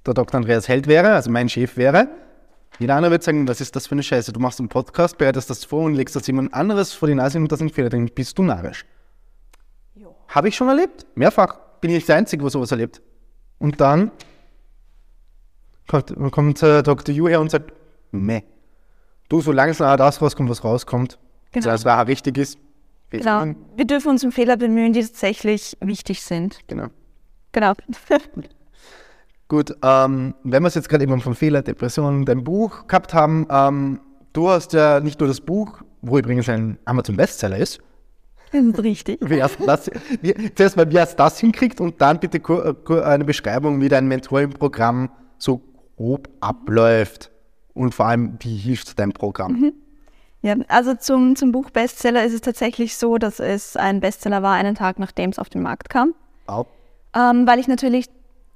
[0.06, 0.38] der Dr.
[0.38, 2.10] Andreas Held wäre, also mein Chef wäre,
[2.78, 4.32] jeder andere würde sagen, was ist das für eine Scheiße?
[4.32, 7.38] Du machst einen Podcast, bereitest das vor und legst das jemand anderes vor die Nase
[7.38, 8.10] und da sind Fehler drin.
[8.14, 8.86] Bist du narrisch?
[10.30, 11.06] Habe ich schon erlebt.
[11.16, 11.58] Mehrfach.
[11.82, 13.02] Bin ich nicht der Einzige, der sowas erlebt.
[13.58, 14.12] Und dann
[15.88, 17.14] kommt, kommt äh, Dr.
[17.16, 17.74] Yu her und sagt,
[18.12, 18.42] meh.
[19.28, 21.18] Du, solange es nachher das rauskommt, was rauskommt,
[21.52, 21.64] Genau.
[21.64, 21.74] genau.
[21.74, 22.60] das nachher richtig ist.
[23.10, 23.56] genau.
[23.76, 26.60] Wir dürfen uns um Fehler bemühen, die tatsächlich wichtig sind.
[26.68, 26.88] genau.
[27.52, 27.74] Genau.
[29.50, 33.48] Gut, ähm, wenn wir es jetzt gerade eben von Fehler, Depressionen, dein Buch gehabt haben,
[33.50, 34.00] ähm,
[34.32, 37.80] du hast ja nicht nur das Buch, wo übrigens ein Amazon-Bestseller ist,
[38.52, 39.18] Das ist richtig.
[39.28, 39.90] wie hast das,
[40.22, 43.90] wie, zuerst mal, wie hast du das hinkriegt und dann bitte äh, eine Beschreibung, wie
[43.90, 45.10] dein Mentoring-Programm
[45.40, 45.64] so
[45.98, 47.32] grob abläuft
[47.74, 49.74] und vor allem, wie hilft dein Programm?
[50.44, 54.54] Ja, also zum, zum Buch Bestseller ist es tatsächlich so, dass es ein Bestseller war,
[54.54, 56.14] einen Tag nachdem es auf den Markt kam.
[56.46, 56.68] Au.
[57.16, 58.06] Ähm, weil ich natürlich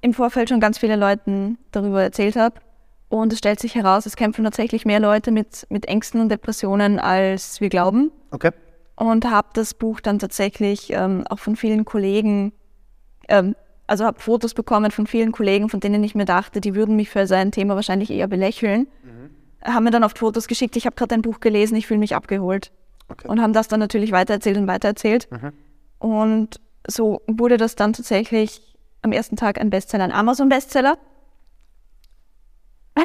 [0.04, 2.56] im Vorfeld schon ganz viele Leuten darüber erzählt habe.
[3.08, 6.98] Und es stellt sich heraus, es kämpfen tatsächlich mehr Leute mit, mit Ängsten und Depressionen,
[6.98, 8.12] als wir glauben.
[8.30, 8.50] Okay.
[8.96, 12.52] Und habe das Buch dann tatsächlich ähm, auch von vielen Kollegen,
[13.28, 16.96] ähm, also habe Fotos bekommen von vielen Kollegen, von denen ich mir dachte, die würden
[16.96, 18.86] mich für sein Thema wahrscheinlich eher belächeln.
[19.64, 22.14] Haben mir dann oft Fotos geschickt, ich habe gerade ein Buch gelesen, ich fühle mich
[22.14, 22.72] abgeholt.
[23.08, 23.26] Okay.
[23.26, 25.28] Und haben das dann natürlich weitererzählt und weitererzählt.
[25.98, 28.73] Und so wurde das dann tatsächlich
[29.04, 30.98] am ersten Tag ein Bestseller, ein Amazon-Bestseller.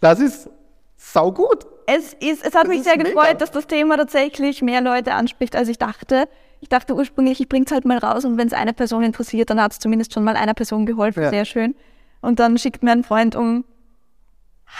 [0.00, 0.50] Das ist
[0.98, 1.64] saugut.
[1.86, 3.08] Es, ist, es hat Das mich sehr mega.
[3.08, 6.28] gefreut, dass das Thema tatsächlich mehr Leute anspricht, als ich dachte.
[6.60, 9.48] Ich dachte ursprünglich, ich bringe es halt mal raus und wenn es eine Person interessiert,
[9.48, 11.22] dann hat es zumindest schon mal einer Person geholfen.
[11.22, 11.30] Ja.
[11.30, 11.74] Sehr schön.
[12.20, 13.64] Und dann schickt mir ein Freund um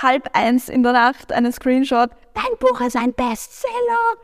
[0.02, 2.10] halb eins in der Nacht einen Screenshot.
[2.34, 3.70] Dein Buch ist ein Bestseller.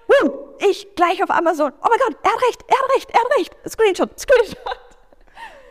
[0.08, 0.48] Woo!
[0.68, 1.72] Ich gleich auf Amazon.
[1.80, 3.56] Oh mein Gott, er hat recht, er hat recht, er hat recht.
[3.68, 4.78] Screenshot, Screenshot.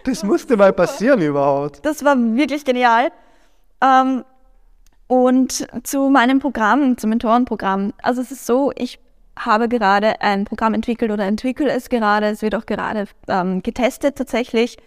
[0.06, 1.86] Das musste mal passieren überhaupt.
[1.86, 3.12] Das war wirklich genial.
[3.82, 4.24] Ähm,
[5.08, 7.94] und zu meinem Programm, zum Mentorenprogramm.
[8.02, 9.00] Also es ist so, ich
[9.38, 12.28] habe gerade ein Programm entwickelt oder entwickle es gerade.
[12.28, 14.78] Es wird auch gerade ähm, getestet tatsächlich,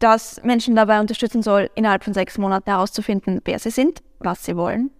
[0.00, 4.56] das Menschen dabei unterstützen soll, innerhalb von sechs Monaten herauszufinden, wer sie sind, was sie
[4.56, 4.90] wollen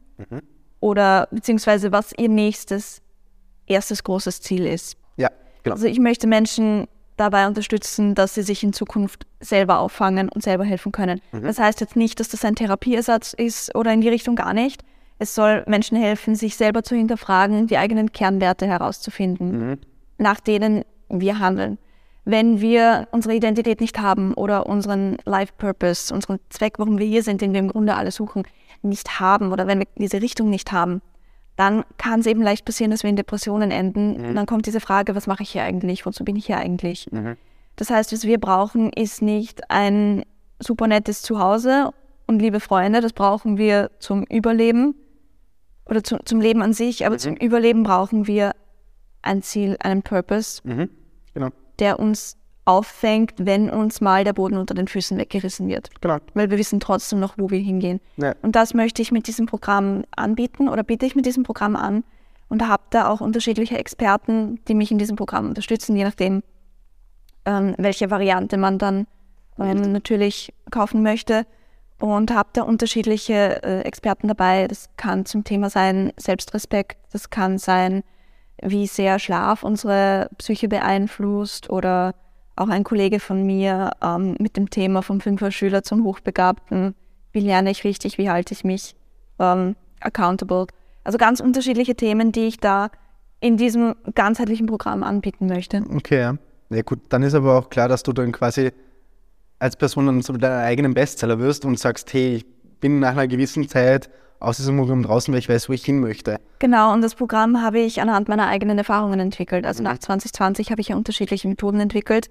[0.87, 3.03] oder beziehungsweise was ihr nächstes,
[3.66, 4.96] erstes großes Ziel ist.
[5.16, 5.31] Ja,
[5.64, 5.75] genau.
[5.75, 10.62] Also ich möchte Menschen dabei unterstützen, dass sie sich in Zukunft selber auffangen und selber
[10.62, 11.20] helfen können.
[11.33, 14.85] Das heißt jetzt nicht, dass das ein Therapieersatz ist oder in die Richtung gar nicht.
[15.18, 19.81] Es soll Menschen helfen, sich selber zu hinterfragen, die eigenen Kernwerte herauszufinden,
[20.18, 21.79] nach denen wir handeln.
[22.25, 27.25] Wenn wir unsere Identität nicht haben oder unseren Life Purpose, unseren Zweck, warum wir hier
[27.25, 28.44] sind, den wir im Grunde alle suchen,
[28.88, 31.03] nicht haben oder wenn wir diese Richtung nicht haben,
[31.57, 34.16] dann kann es eben leicht passieren, dass wir in Depressionen enden.
[34.27, 36.05] Und dann kommt diese Frage, was mache ich hier eigentlich?
[36.05, 37.09] Wozu bin ich hier eigentlich?
[37.77, 40.25] Das heißt, was wir brauchen, ist nicht ein
[40.61, 41.90] super nettes Zuhause
[42.27, 43.01] und liebe Freunde.
[43.01, 44.94] Das brauchen wir zum Überleben
[45.87, 47.07] oder zu, zum Leben an sich.
[47.07, 48.53] Aber zum Überleben brauchen wir
[49.22, 50.90] ein Ziel, einen Purpose, Mhm.
[51.35, 51.49] Genau.
[51.79, 55.88] der uns auffängt, wenn uns mal der Boden unter den Füßen weggerissen wird.
[56.00, 56.18] Genau.
[56.35, 58.00] Weil wir wissen trotzdem noch, wo wir hingehen.
[58.16, 58.35] Ja.
[58.42, 62.05] Und das möchte ich mit diesem Programm anbieten oder biete ich mit diesem Programm an
[62.48, 66.42] und habe da auch unterschiedliche Experten, die mich in diesem Programm unterstützen, je nachdem,
[67.44, 69.07] ähm, welche Variante man dann
[69.59, 71.46] ähm, natürlich kaufen möchte.
[71.98, 74.68] Und habe da unterschiedliche äh, Experten dabei.
[74.68, 78.02] Das kann zum Thema sein Selbstrespekt, das kann sein
[78.61, 82.14] wie sehr Schlaf unsere Psyche beeinflusst oder
[82.57, 86.95] auch ein Kollege von mir ähm, mit dem Thema vom Fünfer-Schüler zum Hochbegabten.
[87.33, 88.97] Wie lerne ich richtig, wie halte ich mich
[89.38, 90.66] ähm, accountable?
[91.05, 92.90] Also ganz unterschiedliche Themen, die ich da
[93.40, 95.85] in diesem ganzheitlichen Programm anbieten möchte.
[95.95, 96.37] Okay, ja.
[96.71, 98.73] Ja gut, dann ist aber auch klar, dass du dann quasi
[99.59, 102.47] als Person dann so deinen eigenen Bestseller wirst und sagst, hey, ich
[102.81, 106.01] bin nach einer gewissen Zeit aus diesem Programm draußen, weil ich weiß, wo ich hin
[106.01, 106.38] möchte.
[106.59, 109.64] Genau, und das Programm habe ich anhand meiner eigenen Erfahrungen entwickelt.
[109.64, 109.90] Also mhm.
[109.90, 112.29] nach 2020 habe ich ja unterschiedliche Methoden entwickelt.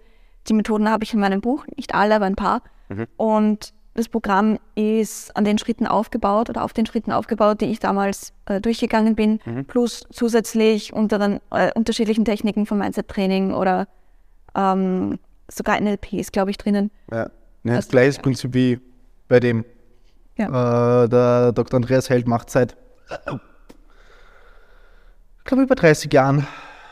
[0.47, 2.61] Die Methoden habe ich in meinem Buch, nicht alle, aber ein paar.
[2.89, 3.07] Mhm.
[3.17, 7.79] Und das Programm ist an den Schritten aufgebaut oder auf den Schritten aufgebaut, die ich
[7.79, 9.65] damals äh, durchgegangen bin, mhm.
[9.65, 13.87] plus zusätzlich unter den äh, unterschiedlichen Techniken von Mindset-Training oder
[14.53, 16.91] ähm, sogar NLP ist, glaube ich, drinnen.
[17.09, 17.29] Ja,
[17.63, 18.79] ja das gleiche Prinzip wie
[19.29, 19.63] bei dem.
[20.37, 21.03] Ja.
[21.03, 21.77] Äh, der Dr.
[21.77, 22.75] Andreas Held macht seit,
[23.09, 23.39] ich
[25.45, 26.45] glaube, über 30 Jahren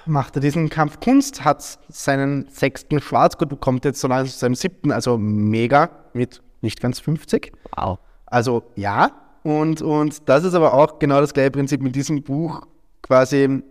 [0.05, 0.99] macht er diesen Kampf.
[0.99, 6.81] Kunst, hat seinen sechsten Schwarzgurt, bekommt jetzt so langsam seinem siebten, also mega mit nicht
[6.81, 7.51] ganz 50.
[7.75, 7.99] Wow.
[8.25, 9.11] Also ja,
[9.43, 12.61] und, und das ist aber auch genau das gleiche Prinzip mit diesem Buch,
[13.01, 13.61] quasi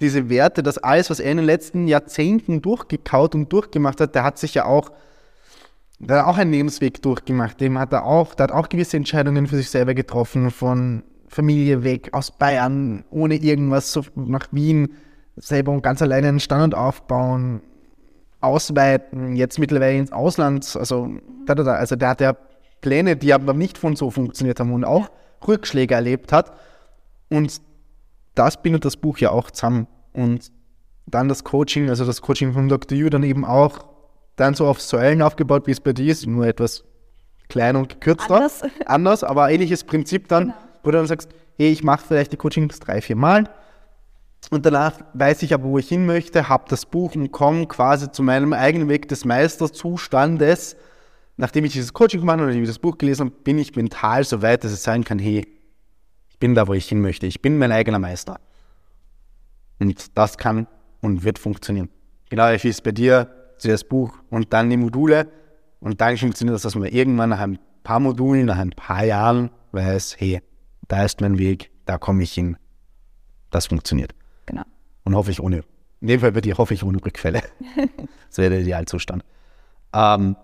[0.00, 4.24] diese Werte, das alles, was er in den letzten Jahrzehnten durchgekaut und durchgemacht hat, der
[4.24, 4.90] hat sich ja auch,
[5.98, 9.46] der hat auch einen Lebensweg durchgemacht, dem hat er auch, der hat auch gewisse Entscheidungen
[9.46, 14.94] für sich selber getroffen, von Familie weg, aus Bayern, ohne irgendwas, so nach Wien,
[15.40, 17.62] selber und ganz alleine einen Standort aufbauen,
[18.40, 21.08] ausweiten, jetzt mittlerweile ins Ausland, also,
[21.46, 22.36] da, da, da, also der hat ja
[22.80, 25.10] Pläne, die aber nicht von so funktioniert haben und auch
[25.46, 26.52] Rückschläge erlebt hat.
[27.28, 27.60] Und
[28.34, 29.86] das bindet das Buch ja auch zusammen.
[30.12, 30.50] Und
[31.06, 32.96] dann das Coaching, also das Coaching von Dr.
[32.96, 33.84] Yu, dann eben auch
[34.36, 36.84] dann so auf Säulen aufgebaut, wie es bei dir ist, nur etwas
[37.48, 38.36] kleiner und gekürzter.
[38.36, 38.62] Anders.
[38.86, 40.54] Anders, aber ähnliches Prinzip dann, genau.
[40.82, 43.50] wo du dann sagst, hey, ich mache vielleicht die Coaching bis drei, vier Mal
[44.48, 48.10] und danach weiß ich aber, wo ich hin möchte, habe das Buch und komme quasi
[48.10, 50.76] zu meinem eigenen Weg des Meisterzustandes.
[51.36, 54.24] Nachdem ich dieses Coaching gemacht habe und ich das Buch gelesen habe, bin ich mental
[54.24, 55.46] so weit, dass es sein kann, hey,
[56.28, 57.26] ich bin da, wo ich hin möchte.
[57.26, 58.40] Ich bin mein eigener Meister.
[59.78, 60.66] Und das kann
[61.00, 61.88] und wird funktionieren.
[62.28, 65.28] Genau wie es bei dir, zuerst Buch und dann die Module.
[65.80, 69.50] Und dann funktioniert das, dass man irgendwann nach ein paar Modulen, nach ein paar Jahren
[69.72, 70.40] weiß, hey,
[70.88, 72.56] da ist mein Weg, da komme ich hin.
[73.50, 74.14] Das funktioniert.
[75.04, 75.62] Und hoffe ich ohne,
[76.00, 77.42] in dem Fall wird die hoffe ich ohne Rückfälle.
[78.28, 79.24] das wäre der Idealzustand.
[79.92, 80.36] Ähm,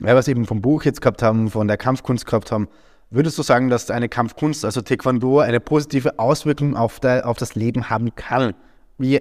[0.00, 2.68] weil wir es eben vom Buch jetzt gehabt haben, von der Kampfkunst gehabt haben,
[3.10, 7.54] würdest du sagen, dass eine Kampfkunst, also Taekwondo, eine positive Auswirkung auf, der, auf das
[7.54, 8.54] Leben haben kann?
[8.98, 9.20] Wie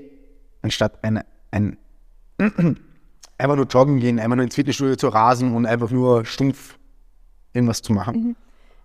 [0.62, 1.78] anstatt eine, ein,
[3.38, 6.78] einfach nur joggen gehen, einfach nur ins Fitnessstudio zu rasen und einfach nur stumpf
[7.54, 8.16] irgendwas zu machen?
[8.16, 8.36] Mhm.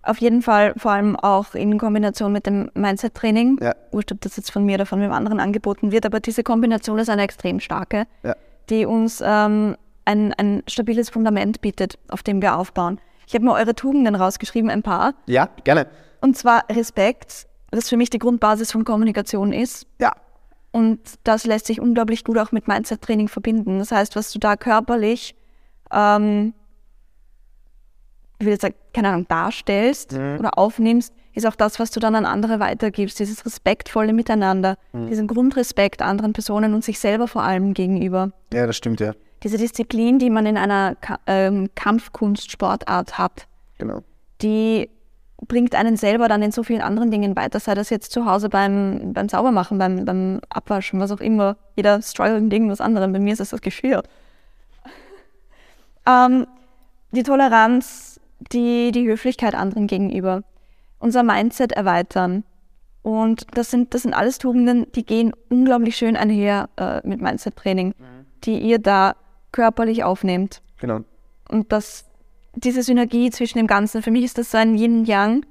[0.03, 3.59] Auf jeden Fall, vor allem auch in Kombination mit dem Mindset-Training.
[3.61, 3.73] Ja.
[3.91, 6.99] Wurscht, ob das jetzt von mir oder von einem anderen angeboten wird, aber diese Kombination
[6.99, 8.35] ist eine extrem starke, ja.
[8.69, 12.99] die uns ähm, ein, ein stabiles Fundament bietet, auf dem wir aufbauen.
[13.27, 15.13] Ich habe mir eure Tugenden rausgeschrieben, ein paar.
[15.25, 15.87] Ja, gerne.
[16.19, 19.87] Und zwar Respekt, das für mich die Grundbasis von Kommunikation ist.
[20.01, 20.11] Ja.
[20.71, 23.79] Und das lässt sich unglaublich gut auch mit Mindset-Training verbinden.
[23.79, 25.35] Das heißt, was du da körperlich
[25.91, 26.53] ähm,
[28.43, 30.37] ich will jetzt sagen, keine Ahnung, darstellst mhm.
[30.39, 33.19] oder aufnimmst, ist auch das, was du dann an andere weitergibst.
[33.19, 35.07] Dieses respektvolle Miteinander, mhm.
[35.07, 38.31] diesen Grundrespekt anderen Personen und sich selber vor allem gegenüber.
[38.53, 39.13] Ja, das stimmt, ja.
[39.43, 44.01] Diese Disziplin, die man in einer Ka ähm, Kampfkunstsportart hat, genau.
[44.41, 44.89] die
[45.47, 48.49] bringt einen selber dann in so vielen anderen Dingen weiter, sei das jetzt zu Hause
[48.49, 51.57] beim, beim Saubermachen, beim, beim Abwaschen, was auch immer.
[51.75, 53.11] Jeder struggelt mit irgendwas anderem.
[53.11, 54.03] Bei mir ist es das Geschirr.
[56.07, 56.45] ähm,
[57.11, 58.12] die Toleranz
[58.51, 60.43] die, die Höflichkeit anderen gegenüber,
[60.99, 62.43] unser Mindset erweitern.
[63.01, 67.89] Und das sind, das sind alles Tugenden, die gehen unglaublich schön einher äh, mit Mindset-Training,
[67.89, 68.25] mhm.
[68.45, 69.15] die ihr da
[69.51, 70.61] körperlich aufnehmt.
[70.79, 71.01] Genau.
[71.49, 72.05] Und das,
[72.55, 75.45] diese Synergie zwischen dem Ganzen, für mich ist das so ein Yin-Yang.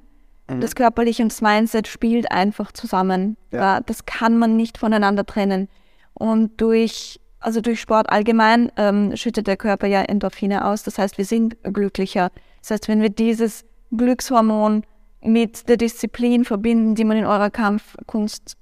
[0.49, 0.61] Mhm.
[0.61, 3.37] Das Körperliche und das Mindset spielt einfach zusammen.
[3.51, 3.81] Ja.
[3.81, 5.69] Das kann man nicht voneinander trennen.
[6.15, 10.83] Und durch, also durch Sport allgemein ähm, schüttet der Körper ja Endorphine aus.
[10.83, 12.31] Das heißt, wir sind glücklicher.
[12.63, 14.85] Das heißt, wenn wir dieses Glückshormon
[15.21, 18.57] mit der Disziplin verbinden, die man in eurer Kampfkunst,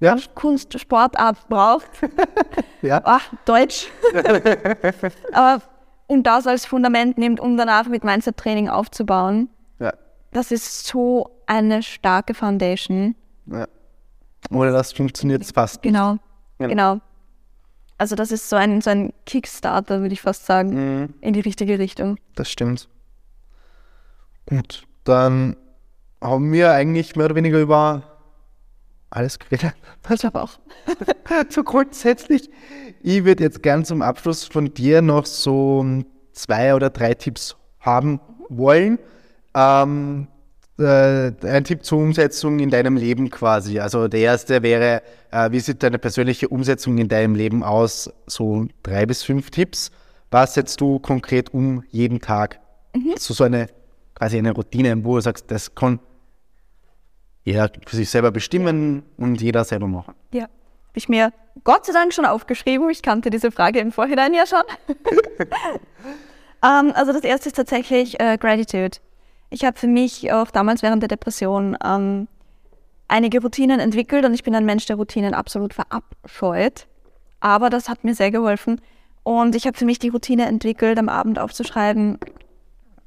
[0.00, 0.16] ja.
[0.34, 1.88] Kunst, Sportart braucht.
[2.82, 3.00] ja.
[3.04, 3.86] Ach, Deutsch.
[5.32, 5.62] Aber
[6.08, 9.48] und das als Fundament nimmt, um danach mit Mindset-Training aufzubauen.
[9.78, 9.94] Ja.
[10.32, 13.14] Das ist so eine starke Foundation.
[13.46, 13.66] Ja.
[14.50, 15.82] Ohne das funktioniert es fast.
[15.82, 16.16] Genau.
[16.58, 16.68] genau.
[16.68, 17.00] Genau.
[17.96, 21.14] Also das ist so ein, so ein Kickstarter, würde ich fast sagen, mhm.
[21.20, 22.18] in die richtige Richtung.
[22.34, 22.88] Das stimmt.
[24.46, 25.56] Gut, dann
[26.20, 28.02] haben wir eigentlich mehr oder weniger über
[29.10, 29.74] Alles geredet.
[30.10, 30.58] Ich glaube auch.
[31.48, 32.50] so grundsätzlich.
[33.02, 35.84] Ich würde jetzt gern zum Abschluss von dir noch so
[36.32, 38.98] zwei oder drei Tipps haben wollen.
[39.54, 40.26] Ähm,
[40.78, 43.78] äh, ein Tipp zur Umsetzung in deinem Leben quasi.
[43.78, 48.10] Also der erste wäre, äh, wie sieht deine persönliche Umsetzung in deinem Leben aus?
[48.26, 49.90] So drei bis fünf Tipps.
[50.30, 52.58] Was setzt du konkret um jeden Tag?
[52.94, 53.14] Mhm.
[53.18, 53.68] So, so eine
[54.22, 55.98] quasi eine Routine, wo du sagst, das kann
[57.42, 60.14] jeder für sich selber bestimmen und jeder selber machen.
[60.32, 60.50] Ja, habe
[60.94, 61.32] ich mir
[61.64, 62.88] Gott sei Dank schon aufgeschrieben.
[62.90, 64.62] Ich kannte diese Frage im Vorhinein ja schon.
[64.86, 64.98] um,
[66.62, 68.98] ähm, also das erste ist tatsächlich äh, Gratitude.
[69.50, 72.28] Ich habe für mich auch damals während der Depression ähm,
[73.08, 76.86] einige Routinen entwickelt und ich bin ein Mensch, der Routinen absolut verabscheut.
[77.40, 78.80] Aber das hat mir sehr geholfen.
[79.24, 82.20] Und ich habe für mich die Routine entwickelt, am Abend aufzuschreiben,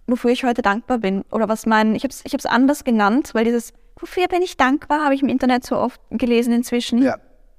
[0.07, 1.23] wofür ich heute dankbar bin.
[1.31, 5.03] Oder was mein, ich habe es ich anders genannt, weil dieses, wofür bin ich dankbar,
[5.03, 7.01] habe ich im Internet so oft gelesen inzwischen.
[7.01, 7.17] Ja.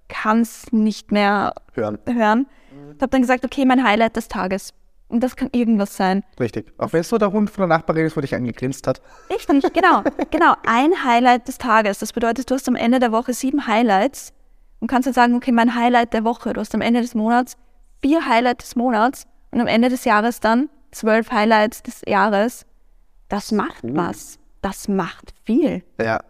[0.09, 1.99] Kann es nicht mehr hören.
[2.07, 2.47] hören.
[2.95, 4.73] Ich habe dann gesagt, okay, mein Highlight des Tages.
[5.09, 6.25] Und das kann irgendwas sein.
[6.39, 6.73] Richtig.
[6.79, 9.01] Auch wenn es nur der Hund von der Nachbarin ist, wo dich angegrinst hat.
[9.31, 10.03] Richtig, genau.
[10.31, 10.55] genau.
[10.67, 11.99] Ein Highlight des Tages.
[11.99, 14.33] Das bedeutet, du hast am Ende der Woche sieben Highlights
[14.81, 16.53] und kannst dann sagen, okay, mein Highlight der Woche.
[16.53, 17.57] Du hast am Ende des Monats
[18.03, 22.67] vier Highlights des Monats und am Ende des Jahres dann zwölf Highlights des Jahres.
[23.29, 24.39] Das macht was.
[24.63, 25.83] Das macht viel.
[26.01, 26.21] Ja.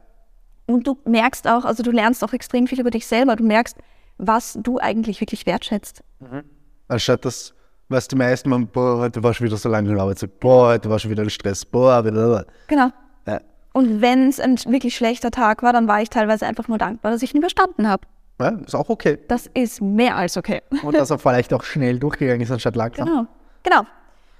[0.67, 3.37] Und du merkst auch, also du lernst auch extrem viel über dich selber.
[3.37, 3.77] Du merkst,
[4.19, 6.03] was du eigentlich wirklich wertschätzt.
[6.21, 6.45] Mhm.
[6.89, 7.55] Anstatt das
[7.89, 10.99] was die meisten machen, boah, heute war schon wieder so lange Arbeit, boah, heute war
[10.99, 12.47] schon wieder ein Stress, boah, wieder.
[12.67, 12.91] Genau.
[13.27, 13.41] Ja.
[13.73, 17.13] Und wenn es ein wirklich schlechter Tag war, dann war ich teilweise einfach nur dankbar,
[17.13, 18.07] dass ich ihn überstanden habe.
[18.41, 19.19] Ja, ist auch okay.
[19.29, 20.63] Das ist mehr als okay.
[20.83, 23.07] Und dass er vielleicht auch schnell durchgegangen ist, anstatt langsam.
[23.07, 23.27] Genau.
[23.63, 23.83] Genau.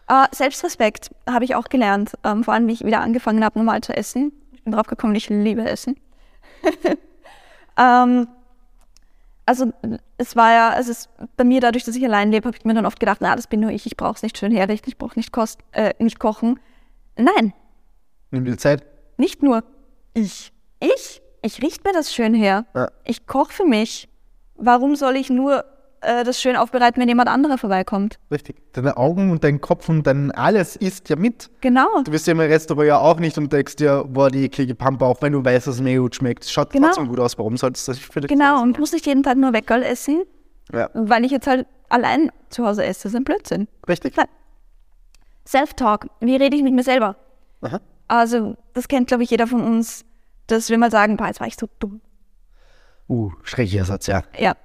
[0.09, 3.81] Äh, Selbstrespekt habe ich auch gelernt, ähm, vor allem, wie ich wieder angefangen habe, normal
[3.81, 4.33] zu essen.
[4.53, 5.97] Ich bin drauf gekommen, ich liebe Essen.
[7.79, 8.29] ähm,
[9.47, 9.73] also
[10.19, 12.75] es war ja, es ist bei mir dadurch, dass ich allein lebe, habe ich mir
[12.75, 14.99] dann oft gedacht, na, das bin nur ich, ich brauche es nicht schön herrichten, ich
[14.99, 16.59] brauche nicht, kost, äh, nicht kochen.
[17.17, 17.53] Nein.
[18.31, 18.85] Nimm dir Zeit.
[19.17, 19.65] Nicht nur
[20.15, 20.53] ich.
[20.81, 21.23] Ich?
[21.43, 22.67] Ich richte mir das schön her.
[22.75, 22.91] Ja.
[23.05, 24.09] Ich koche für mich.
[24.57, 25.65] Warum soll ich nur
[26.07, 28.19] äh, das schön aufbereiten, wenn jemand anderer vorbeikommt.
[28.31, 28.57] Richtig.
[28.73, 31.51] Deine Augen und dein Kopf und dein alles isst ja mit.
[31.61, 32.03] Genau.
[32.05, 35.05] Du wirst ja im Restaurant ja auch nicht und denkst dir, boah, die eklige Pampe,
[35.05, 36.45] auch wenn du weißt, dass es mir gut schmeckt.
[36.45, 36.87] Schaut genau.
[36.87, 37.37] trotzdem gut aus.
[37.39, 40.23] Warum solltest du das für dich Genau, und muss nicht jeden Tag nur Weckerl essen,
[40.73, 40.89] ja.
[40.95, 43.05] weil ich jetzt halt allein zu Hause esse.
[43.05, 43.69] Das ist ein Blödsinn.
[43.89, 44.15] Richtig.
[45.47, 46.07] Self-Talk.
[46.21, 47.17] Wie rede ich mit mir selber?
[47.63, 47.81] Aha.
[48.09, 50.05] Also, das kennt, glaube ich, jeder von uns,
[50.47, 52.01] dass wir mal sagen, boah, jetzt war ich so dumm.
[53.09, 54.23] Uh, schrecklicher Satz, ja.
[54.37, 54.57] Ja,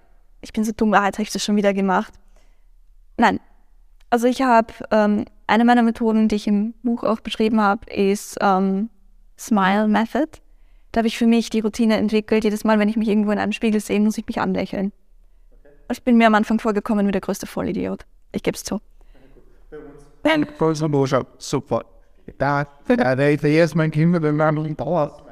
[0.42, 2.14] ich bin so dumm, ah, jetzt habe ich das schon wieder gemacht.
[3.18, 3.40] Nein.
[4.10, 8.38] Also ich habe, ähm, eine meiner Methoden, die ich im Buch auch beschrieben habe, ist
[8.42, 8.90] ähm,
[9.38, 10.28] Smile Method.
[10.92, 12.44] Da habe ich für mich die Routine entwickelt.
[12.44, 14.92] Jedes Mal, wenn ich mich irgendwo in einem Spiegel sehe, muss ich mich anlächeln.
[15.88, 18.06] Und ich bin mir am Anfang vorgekommen wie der größte Vollidiot.
[18.34, 18.82] Ich gebe es zu.
[21.38, 21.86] Super.
[22.38, 25.26] Da, da, da ist mein Kind mit dem Namen Dauer.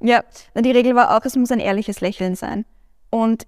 [0.00, 0.22] Ja,
[0.54, 2.64] die Regel war auch, es muss ein ehrliches Lächeln sein.
[3.10, 3.46] Und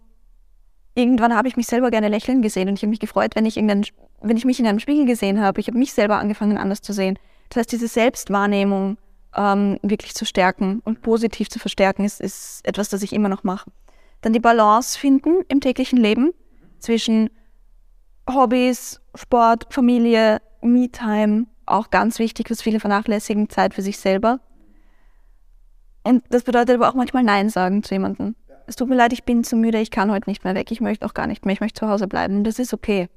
[0.95, 3.57] irgendwann habe ich mich selber gerne lächeln gesehen und ich habe mich gefreut, wenn ich,
[3.57, 5.61] wenn ich mich in einem Spiegel gesehen habe.
[5.61, 7.19] Ich habe mich selber angefangen, anders zu sehen.
[7.49, 8.99] Das heißt, diese Selbstwahrnehmung
[9.35, 13.45] ähm, wirklich zu stärken und positiv zu verstärken, ist, ist etwas, das ich immer noch
[13.45, 13.71] mache.
[14.21, 16.33] Dann die Balance finden im täglichen Leben
[16.79, 17.31] zwischen
[18.31, 24.41] Hobbys, Sport, Familie, Me-Time, auch ganz wichtig, was viele vernachlässigen, Zeit für sich selber.
[26.05, 28.35] Und das bedeutet aber auch manchmal Nein sagen zu jemandem.
[28.67, 30.81] Es tut mir leid, ich bin zu müde, ich kann heute nicht mehr weg, ich
[30.81, 32.45] möchte auch gar nicht mehr, ich möchte zu Hause bleiben.
[32.45, 33.09] Das ist okay.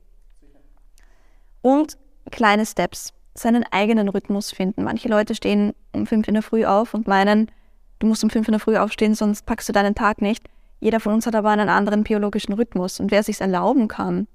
[1.61, 1.97] Und
[2.31, 4.83] kleine Steps, seinen eigenen Rhythmus finden.
[4.83, 7.51] Manche Leute stehen um fünf in der Früh auf und meinen,
[7.99, 10.47] du musst um fünf in der Früh aufstehen, sonst packst du deinen Tag nicht.
[10.79, 12.99] Jeder von uns hat aber einen anderen biologischen Rhythmus.
[12.99, 14.27] Und wer sich erlauben kann,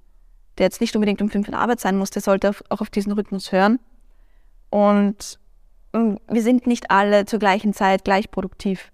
[0.58, 2.90] der jetzt nicht unbedingt um fünf in der Arbeit sein muss, der sollte auch auf
[2.90, 3.78] diesen Rhythmus hören.
[4.70, 5.38] Und
[5.92, 8.92] wir sind nicht alle zur gleichen Zeit gleich produktiv.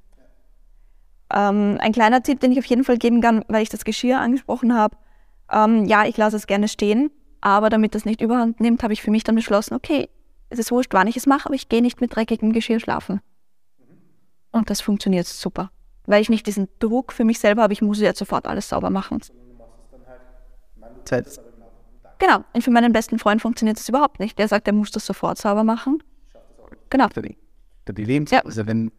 [1.32, 4.20] Ähm, ein kleiner Tipp, den ich auf jeden Fall geben kann, weil ich das Geschirr
[4.20, 4.96] angesprochen habe.
[5.52, 9.02] Ähm, ja, ich lasse es gerne stehen, aber damit das nicht überhand nimmt, habe ich
[9.02, 10.08] für mich dann beschlossen, okay,
[10.48, 13.20] es ist wurscht, wann ich es mache, aber ich gehe nicht mit dreckigem Geschirr schlafen.
[14.52, 15.70] Und das funktioniert super,
[16.06, 18.90] weil ich nicht diesen Druck für mich selber habe, ich muss jetzt sofort alles sauber
[18.90, 19.20] machen.
[22.18, 24.38] Genau, und für meinen besten Freund funktioniert das überhaupt nicht.
[24.38, 26.02] Der sagt, er muss das sofort sauber machen.
[26.90, 27.08] Genau.
[27.88, 28.40] Die Lebens ja.
[28.44, 28.90] Also wenn,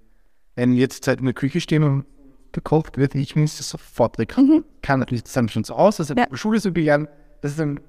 [0.56, 2.06] wenn jetzt Zeit in der Küche stehen und
[2.52, 4.38] gekocht wird, ich muss das sofort weg.
[4.38, 4.64] Mhm.
[4.82, 6.28] Kann natürlich das dann schon zu Hause, das ist ja.
[6.36, 7.10] Schule so gelernt,
[7.42, 7.80] das ist dann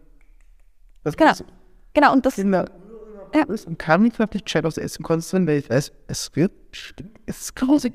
[1.04, 1.32] das genau.
[1.94, 2.70] genau, und das Kinder
[3.34, 3.42] ja.
[3.44, 7.18] ist und kann nicht wirklich gescheit aufs Essen konzentrieren, weil ich weiß, es wird stimmt,
[7.26, 7.94] es ist grausig.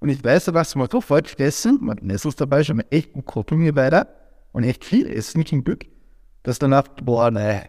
[0.00, 3.24] Und ich weiß, was man so falsch essen, man uns dabei schon mal echt gut
[3.24, 4.08] kochen hier weiter
[4.52, 5.86] und echt viel essen, nicht im Glück,
[6.42, 7.64] dass danach, boah, ne,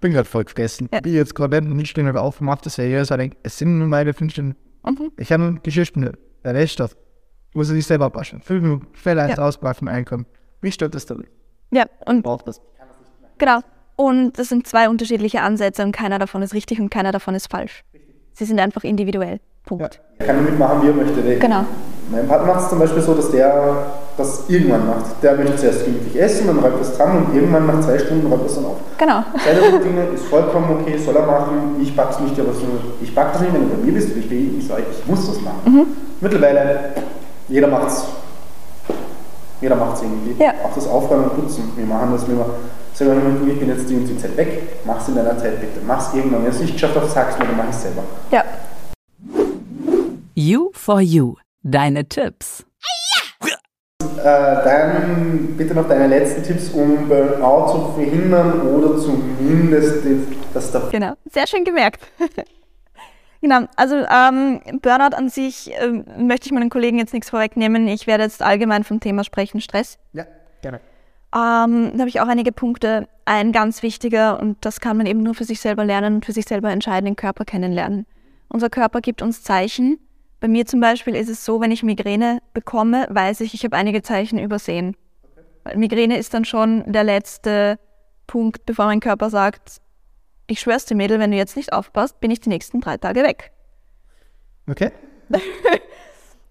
[0.00, 0.88] bin gerade voll gefressen.
[0.92, 1.00] Ja.
[1.00, 4.14] Bin jetzt gerade nicht stehen auf, mach das Serie, so denke, es sind nur meine
[4.14, 4.56] fünf Stunden.
[4.84, 5.12] Mhm.
[5.16, 6.12] Ich habe Geschirrspüler,
[6.44, 6.96] der wäscht das.
[7.54, 8.40] Muss sich selber waschen.
[8.42, 9.44] Fünf Minuten, Fell eins Ja.
[9.44, 10.26] ausbrachen, einkommen.
[10.60, 11.24] Wie stört das dann?
[11.70, 12.60] Ja, und Braucht das?
[13.38, 13.60] genau.
[13.96, 17.50] Und das sind zwei unterschiedliche Ansätze und keiner davon ist richtig und keiner davon ist
[17.50, 17.82] falsch.
[18.34, 19.40] Sie sind einfach individuell.
[19.64, 20.00] Punkt.
[20.18, 21.20] Er kann damit machen, wie er möchte.
[21.22, 21.66] Der- Genau.
[22.10, 23.86] Mein Partner macht es zum Beispiel so, dass der
[24.16, 25.22] das irgendwann macht.
[25.22, 28.26] Der möchte zuerst gemütlich essen, dann räumt er es dran und irgendwann nach zwei Stunden
[28.26, 28.76] räumt er es dann auf.
[28.96, 29.22] Genau.
[29.44, 31.76] Seine Routine ist vollkommen okay, soll er machen.
[31.82, 32.62] Ich pack's nicht, aber so,
[33.02, 35.26] ich pack das nicht, wenn du bei mir bist, ich, bin- ich sage, ich muss
[35.26, 35.86] das machen.
[36.20, 36.80] Mittlerweile,
[37.48, 38.04] jeder macht's.
[39.60, 40.42] Jeder macht's irgendwie.
[40.42, 40.50] Ja.
[40.64, 41.72] Auch das Aufräumen und Putzen.
[41.76, 42.44] Wir machen das, wir wir,
[43.14, 45.78] du, ich bin jetzt die und die Zeit weg, mach's in deiner Zeit bitte.
[45.86, 46.40] Mach's irgendwann.
[46.44, 48.02] Wenn du es nicht geschafft hast, sag's mir, dann mach ich's selber.
[48.32, 48.42] Ja.
[50.34, 51.34] You for You.
[51.70, 52.64] Deine Tipps.
[54.00, 60.02] Äh, dann bitte noch deine letzten Tipps, um Burnout zu verhindern oder zumindest,
[60.54, 62.00] dass der Genau, sehr schön gemerkt.
[63.42, 67.86] genau, also ähm, Burnout an sich ähm, möchte ich meinen Kollegen jetzt nichts vorwegnehmen.
[67.86, 69.98] Ich werde jetzt allgemein vom Thema sprechen, Stress.
[70.14, 70.24] Ja,
[70.62, 70.80] gerne.
[71.34, 73.08] Ähm, da habe ich auch einige Punkte.
[73.26, 76.32] Ein ganz wichtiger, und das kann man eben nur für sich selber lernen und für
[76.32, 78.06] sich selber entscheiden, den Körper kennenlernen.
[78.48, 79.98] Unser Körper gibt uns Zeichen.
[80.40, 83.76] Bei mir zum Beispiel ist es so, wenn ich Migräne bekomme, weiß ich, ich habe
[83.76, 84.96] einige Zeichen übersehen.
[85.64, 87.78] Weil Migräne ist dann schon der letzte
[88.26, 89.80] Punkt, bevor mein Körper sagt,
[90.46, 93.22] ich schwör's dir, Mädel, wenn du jetzt nicht aufpasst, bin ich die nächsten drei Tage
[93.22, 93.52] weg.
[94.68, 94.92] Okay.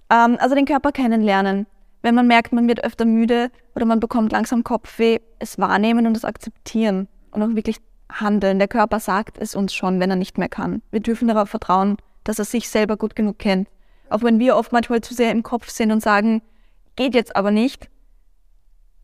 [0.10, 1.68] Ähm, also den Körper kennenlernen.
[2.02, 6.16] Wenn man merkt, man wird öfter müde oder man bekommt langsam Kopfweh, es wahrnehmen und
[6.16, 7.78] es akzeptieren und auch wirklich
[8.10, 8.60] handeln.
[8.60, 10.82] Der Körper sagt es uns schon, wenn er nicht mehr kann.
[10.92, 13.68] Wir dürfen darauf vertrauen, dass er sich selber gut genug kennt.
[14.10, 16.42] Auch wenn wir oft manchmal zu sehr im Kopf sind und sagen,
[16.96, 17.90] geht jetzt aber nicht.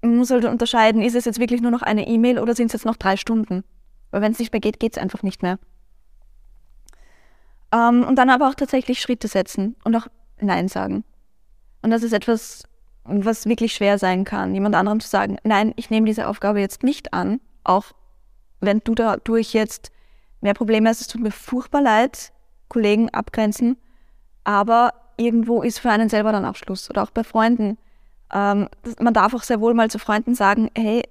[0.01, 2.73] Man muss halt unterscheiden, ist es jetzt wirklich nur noch eine E-Mail oder sind es
[2.73, 3.63] jetzt noch drei Stunden?
[4.11, 5.59] Weil wenn es nicht mehr geht, geht es einfach nicht mehr.
[7.73, 10.07] Ähm, und dann aber auch tatsächlich Schritte setzen und auch
[10.39, 11.03] Nein sagen.
[11.81, 12.63] Und das ist etwas,
[13.03, 16.83] was wirklich schwer sein kann, jemand anderem zu sagen, nein, ich nehme diese Aufgabe jetzt
[16.83, 17.91] nicht an, auch
[18.61, 19.91] wenn du dadurch jetzt
[20.41, 22.31] mehr Probleme hast, es tut mir furchtbar leid,
[22.69, 23.77] Kollegen abgrenzen,
[24.43, 27.77] aber irgendwo ist für einen selber dann auch Schluss oder auch bei Freunden.
[28.33, 28.67] Ähm,
[28.99, 31.03] man darf auch sehr wohl mal zu Freunden sagen, hey,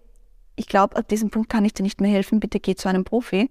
[0.57, 3.05] ich glaube, ab diesem Punkt kann ich dir nicht mehr helfen, bitte geh zu einem
[3.05, 3.51] Profi,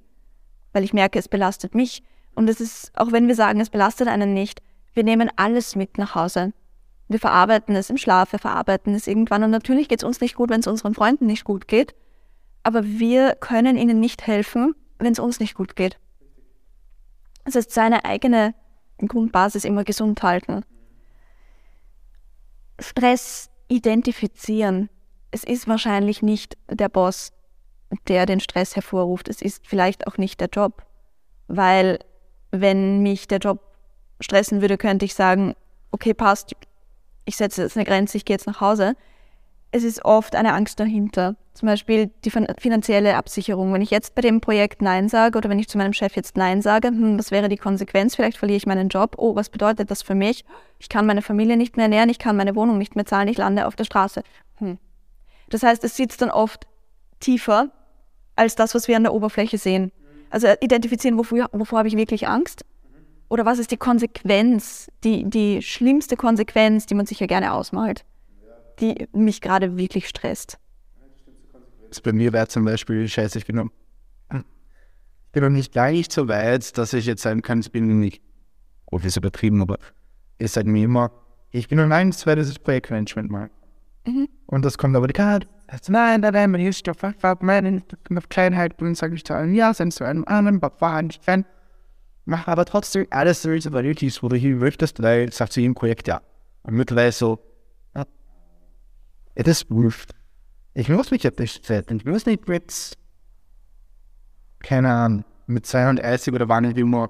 [0.74, 2.04] weil ich merke, es belastet mich.
[2.36, 4.62] Und es ist, auch wenn wir sagen, es belastet einen nicht,
[4.94, 6.54] wir nehmen alles mit nach Hause.
[7.08, 9.44] Wir verarbeiten es im Schlaf, wir verarbeiten es irgendwann.
[9.44, 11.94] Und natürlich geht es uns nicht gut, wenn es unseren Freunden nicht gut geht.
[12.64, 15.98] Aber wir können ihnen nicht helfen, wenn es uns nicht gut geht.
[17.44, 18.54] Das heißt, seine eigene
[19.08, 20.64] Grundbasis immer gesund halten.
[22.80, 24.90] Stress identifizieren.
[25.32, 27.32] Es ist wahrscheinlich nicht der Boss,
[28.08, 29.28] der den Stress hervorruft.
[29.28, 30.86] Es ist vielleicht auch nicht der Job.
[31.48, 32.00] Weil
[32.52, 33.60] wenn mich der Job
[34.20, 35.56] stressen würde, könnte ich sagen,
[35.92, 36.56] okay, passt,
[37.26, 38.96] ich setze jetzt eine Grenze, ich gehe jetzt nach Hause.
[39.74, 41.36] Es ist oft eine Angst dahinter.
[41.54, 43.74] Zum Beispiel die fin- finanzielle Absicherung.
[43.74, 46.36] Wenn ich jetzt bei dem Projekt Nein sage oder wenn ich zu meinem Chef jetzt
[46.36, 48.16] Nein sage, hm, was wäre die Konsequenz?
[48.16, 49.16] Vielleicht verliere ich meinen Job.
[49.18, 50.44] Oh, was bedeutet das für mich?
[50.80, 53.38] Ich kann meine Familie nicht mehr ernähren, ich kann meine Wohnung nicht mehr zahlen, ich
[53.38, 54.24] lande auf der Straße.
[54.56, 54.78] Hm.
[55.50, 56.68] Das heißt, es sitzt dann oft
[57.20, 57.70] tiefer
[58.36, 59.92] als das, was wir an der Oberfläche sehen.
[60.30, 62.66] Also identifizieren, wofür, wovor habe ich wirklich Angst?
[63.30, 68.04] Oder was ist die Konsequenz, die, die schlimmste Konsequenz, die man sich ja gerne ausmalt,
[68.82, 70.58] die mich gerade wirklich stresst?
[72.04, 73.70] Bei mir wäre zum Beispiel, scheiße, ich bin noch,
[74.34, 78.00] ich bin noch nicht gar nicht so weit, dass ich jetzt sagen kann, ich bin
[78.00, 78.22] nicht,
[78.86, 79.78] oh, das ist übertrieben, aber
[80.38, 81.12] ist halt mir immer,
[81.52, 83.50] ich bin noch ein zweites Projektmanagement mal.
[84.48, 88.82] Und das kommt aber die Karte, also, nein, nein, nein, man ist doch auf Kleinheit
[88.82, 91.46] und sage ich zu einem, ja, sind zu einem anderen, war nicht Fan.
[92.26, 96.22] Mach aber trotzdem alles so, was du möchtest, weil sagt zu jedem Projekt ja.
[96.64, 97.40] Und mittlerweile so,
[99.36, 100.12] es ist wurscht.
[100.74, 101.98] Ich muss mich jetzt nicht setzen.
[101.98, 102.98] Ich muss nicht mit,
[104.60, 107.10] keine Ahnung, mit 32 oder wann ich immer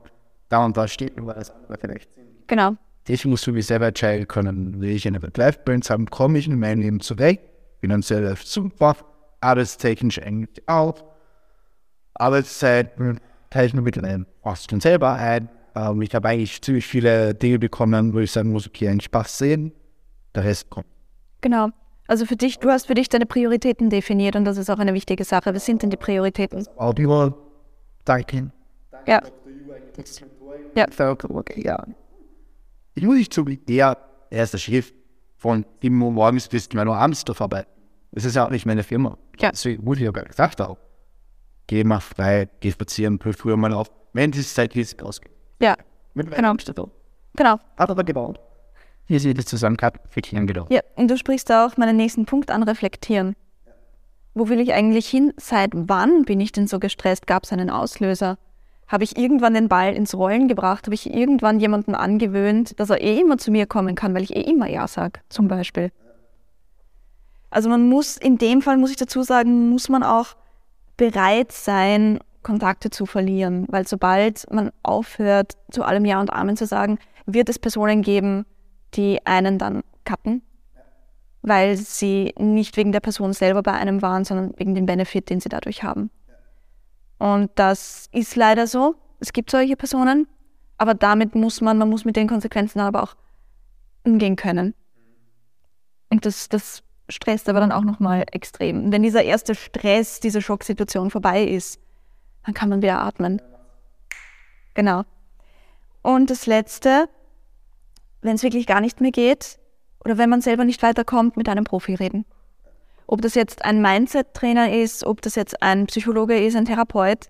[0.49, 2.09] da und da steht, über das andere vielleicht.
[2.47, 2.75] Genau.
[3.07, 6.59] Ich muss für mich selber entscheiden können, will ich eine Work-Life-Balance haben, komme ich in
[6.59, 7.41] meinem Leben zurecht,
[7.79, 8.95] finanziell super,
[9.41, 11.03] arbeitstechnisch eigentlich auch,
[12.13, 13.17] Arbeitszeit hm,
[13.49, 15.49] teile ich nur mit einem Osten selber ein.
[15.75, 19.37] Ähm, ich habe eigentlich ziemlich viele Dinge bekommen, wo ich sagen muss, okay, einen Spaß
[19.37, 19.73] sehen,
[20.35, 20.87] der Rest kommt.
[21.41, 21.69] Genau.
[22.11, 24.93] Also für dich, du hast für dich deine Prioritäten definiert und das ist auch eine
[24.93, 25.55] wichtige Sache.
[25.55, 26.67] Was sind denn die Prioritäten?
[26.75, 27.33] Audio,
[28.03, 28.51] danke.
[29.07, 29.21] Ja.
[30.75, 30.85] Ja.
[31.55, 31.85] Ja.
[32.95, 33.95] Ich muss nicht zugeben, er,
[34.29, 34.91] er ist der Chef
[35.37, 37.65] von 7 Uhr morgens bis 9 Uhr abends da vorbei.
[38.11, 39.17] Das ist ja auch nicht meine Firma.
[39.39, 39.51] Ja.
[39.51, 40.79] Deswegen muss ich ja gar nicht gesagt auch.
[41.67, 43.89] Geh mal frei, geh spazieren, hör früher mal auf.
[44.11, 45.31] Wenn die Zeit ist, ausgeht.
[45.61, 45.77] Ja,
[46.13, 46.91] Mittlerweile genau.
[47.37, 47.57] Genau.
[47.77, 48.37] Hat aber gebaut.
[49.07, 50.71] Hier sieht es zusammen gehabt, wirklich angedacht.
[50.71, 53.35] Ja, und du sprichst auch meinen nächsten Punkt an, reflektieren.
[54.33, 55.33] Wo will ich eigentlich hin?
[55.37, 57.27] Seit wann bin ich denn so gestresst?
[57.27, 58.37] Gab es einen Auslöser?
[58.87, 60.85] Habe ich irgendwann den Ball ins Rollen gebracht?
[60.85, 64.35] Habe ich irgendwann jemanden angewöhnt, dass er eh immer zu mir kommen kann, weil ich
[64.35, 65.91] eh immer Ja sage, zum Beispiel?
[67.49, 70.35] Also man muss, in dem Fall muss ich dazu sagen, muss man auch
[70.95, 73.65] bereit sein, Kontakte zu verlieren.
[73.69, 78.45] Weil sobald man aufhört, zu allem Ja und Amen zu sagen, wird es Personen geben,
[78.93, 80.41] die einen dann cutten,
[81.41, 85.39] weil sie nicht wegen der Person selber bei einem waren, sondern wegen dem Benefit, den
[85.39, 86.09] sie dadurch haben.
[87.17, 88.95] Und das ist leider so.
[89.19, 90.27] Es gibt solche Personen,
[90.77, 93.15] aber damit muss man, man muss mit den Konsequenzen aber auch
[94.03, 94.73] umgehen können.
[96.09, 98.85] Und das, das stresst aber dann auch nochmal extrem.
[98.85, 101.79] Und wenn dieser erste Stress, diese Schocksituation vorbei ist,
[102.45, 103.41] dann kann man wieder atmen.
[104.73, 105.03] Genau.
[106.01, 107.07] Und das Letzte,
[108.21, 109.59] wenn es wirklich gar nicht mehr geht
[110.03, 112.25] oder wenn man selber nicht weiterkommt, mit einem Profi reden.
[113.07, 117.29] Ob das jetzt ein Mindset-Trainer ist, ob das jetzt ein Psychologe ist, ein Therapeut,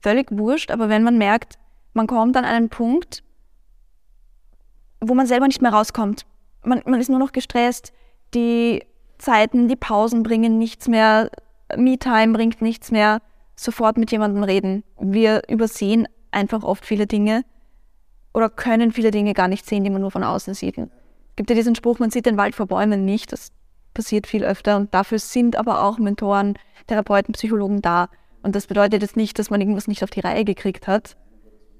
[0.00, 0.70] völlig wurscht.
[0.70, 1.58] Aber wenn man merkt,
[1.94, 3.22] man kommt an einen Punkt,
[5.00, 6.26] wo man selber nicht mehr rauskommt,
[6.64, 7.92] man, man ist nur noch gestresst,
[8.34, 8.84] die
[9.18, 11.30] Zeiten, die Pausen bringen nichts mehr,
[11.76, 13.20] Me-Time bringt nichts mehr,
[13.56, 14.84] sofort mit jemandem reden.
[15.00, 17.44] Wir übersehen einfach oft viele Dinge
[18.34, 20.78] oder können viele Dinge gar nicht sehen, die man nur von außen sieht.
[20.78, 20.88] Es
[21.36, 23.32] gibt ja diesen Spruch, man sieht den Wald vor Bäumen nicht.
[23.32, 23.52] Das
[23.94, 26.54] passiert viel öfter und dafür sind aber auch Mentoren,
[26.86, 28.08] Therapeuten, Psychologen da.
[28.42, 31.16] Und das bedeutet jetzt nicht, dass man irgendwas nicht auf die Reihe gekriegt hat.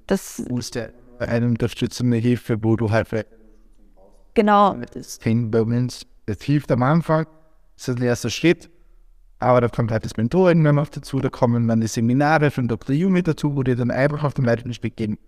[0.06, 0.88] Das, Du musst ja
[1.18, 3.28] eine unterstützende Hilfe, wo du halt vielleicht
[4.34, 4.76] genau,
[6.26, 7.26] das hilft am Anfang,
[7.76, 8.70] das ist der erste Schritt,
[9.38, 12.94] aber da kommt halt das Mentoring noch dazu, da kommen dann die Seminare von Dr.
[12.94, 15.18] Yu mit dazu, wo die dann einfach auf den weiteren Schritt gehen.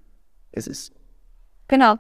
[0.53, 0.93] Es ist
[1.69, 1.97] genau.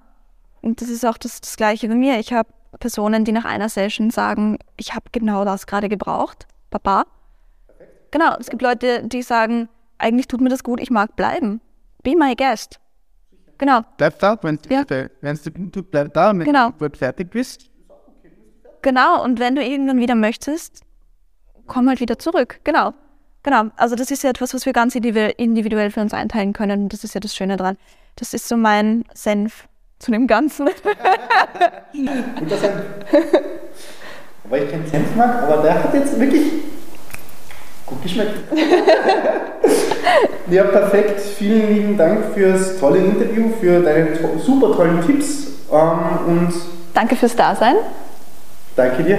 [0.62, 2.18] Und das ist auch das, das Gleiche bei mir.
[2.18, 2.48] Ich habe
[2.80, 7.04] Personen, die nach einer Session sagen, ich habe genau das gerade gebraucht, Papa.
[8.10, 11.60] Genau, es gibt Leute, die sagen, eigentlich tut mir das gut, ich mag bleiben.
[12.02, 12.80] Be my guest.
[13.58, 14.84] Genau, bleib da, wenn Ja.
[15.20, 16.70] wenn du du bleib da, wenn Genau.
[16.70, 17.70] du fertig bist.
[18.82, 20.82] Genau, und wenn du irgendwann wieder möchtest,
[21.66, 22.60] komm halt wieder zurück.
[22.64, 22.92] Genau.
[23.44, 23.64] Genau.
[23.76, 26.82] Also das ist ja etwas, was wir ganz individu- individuell für uns einteilen können.
[26.84, 27.76] Und das ist ja das Schöne dran.
[28.16, 29.68] Das ist so mein Senf
[30.00, 30.66] zu dem Ganzen.
[32.38, 32.72] Guter Senf.
[34.44, 36.44] Wobei ich keinen Senf mag, aber der hat jetzt wirklich
[37.86, 38.34] gut geschmeckt.
[40.50, 41.20] ja, perfekt.
[41.20, 46.52] Vielen lieben Dank fürs tolle Interview, für deine to super tollen Tipps ähm, und
[46.94, 47.76] Danke fürs Dasein.
[48.76, 49.18] danke dir.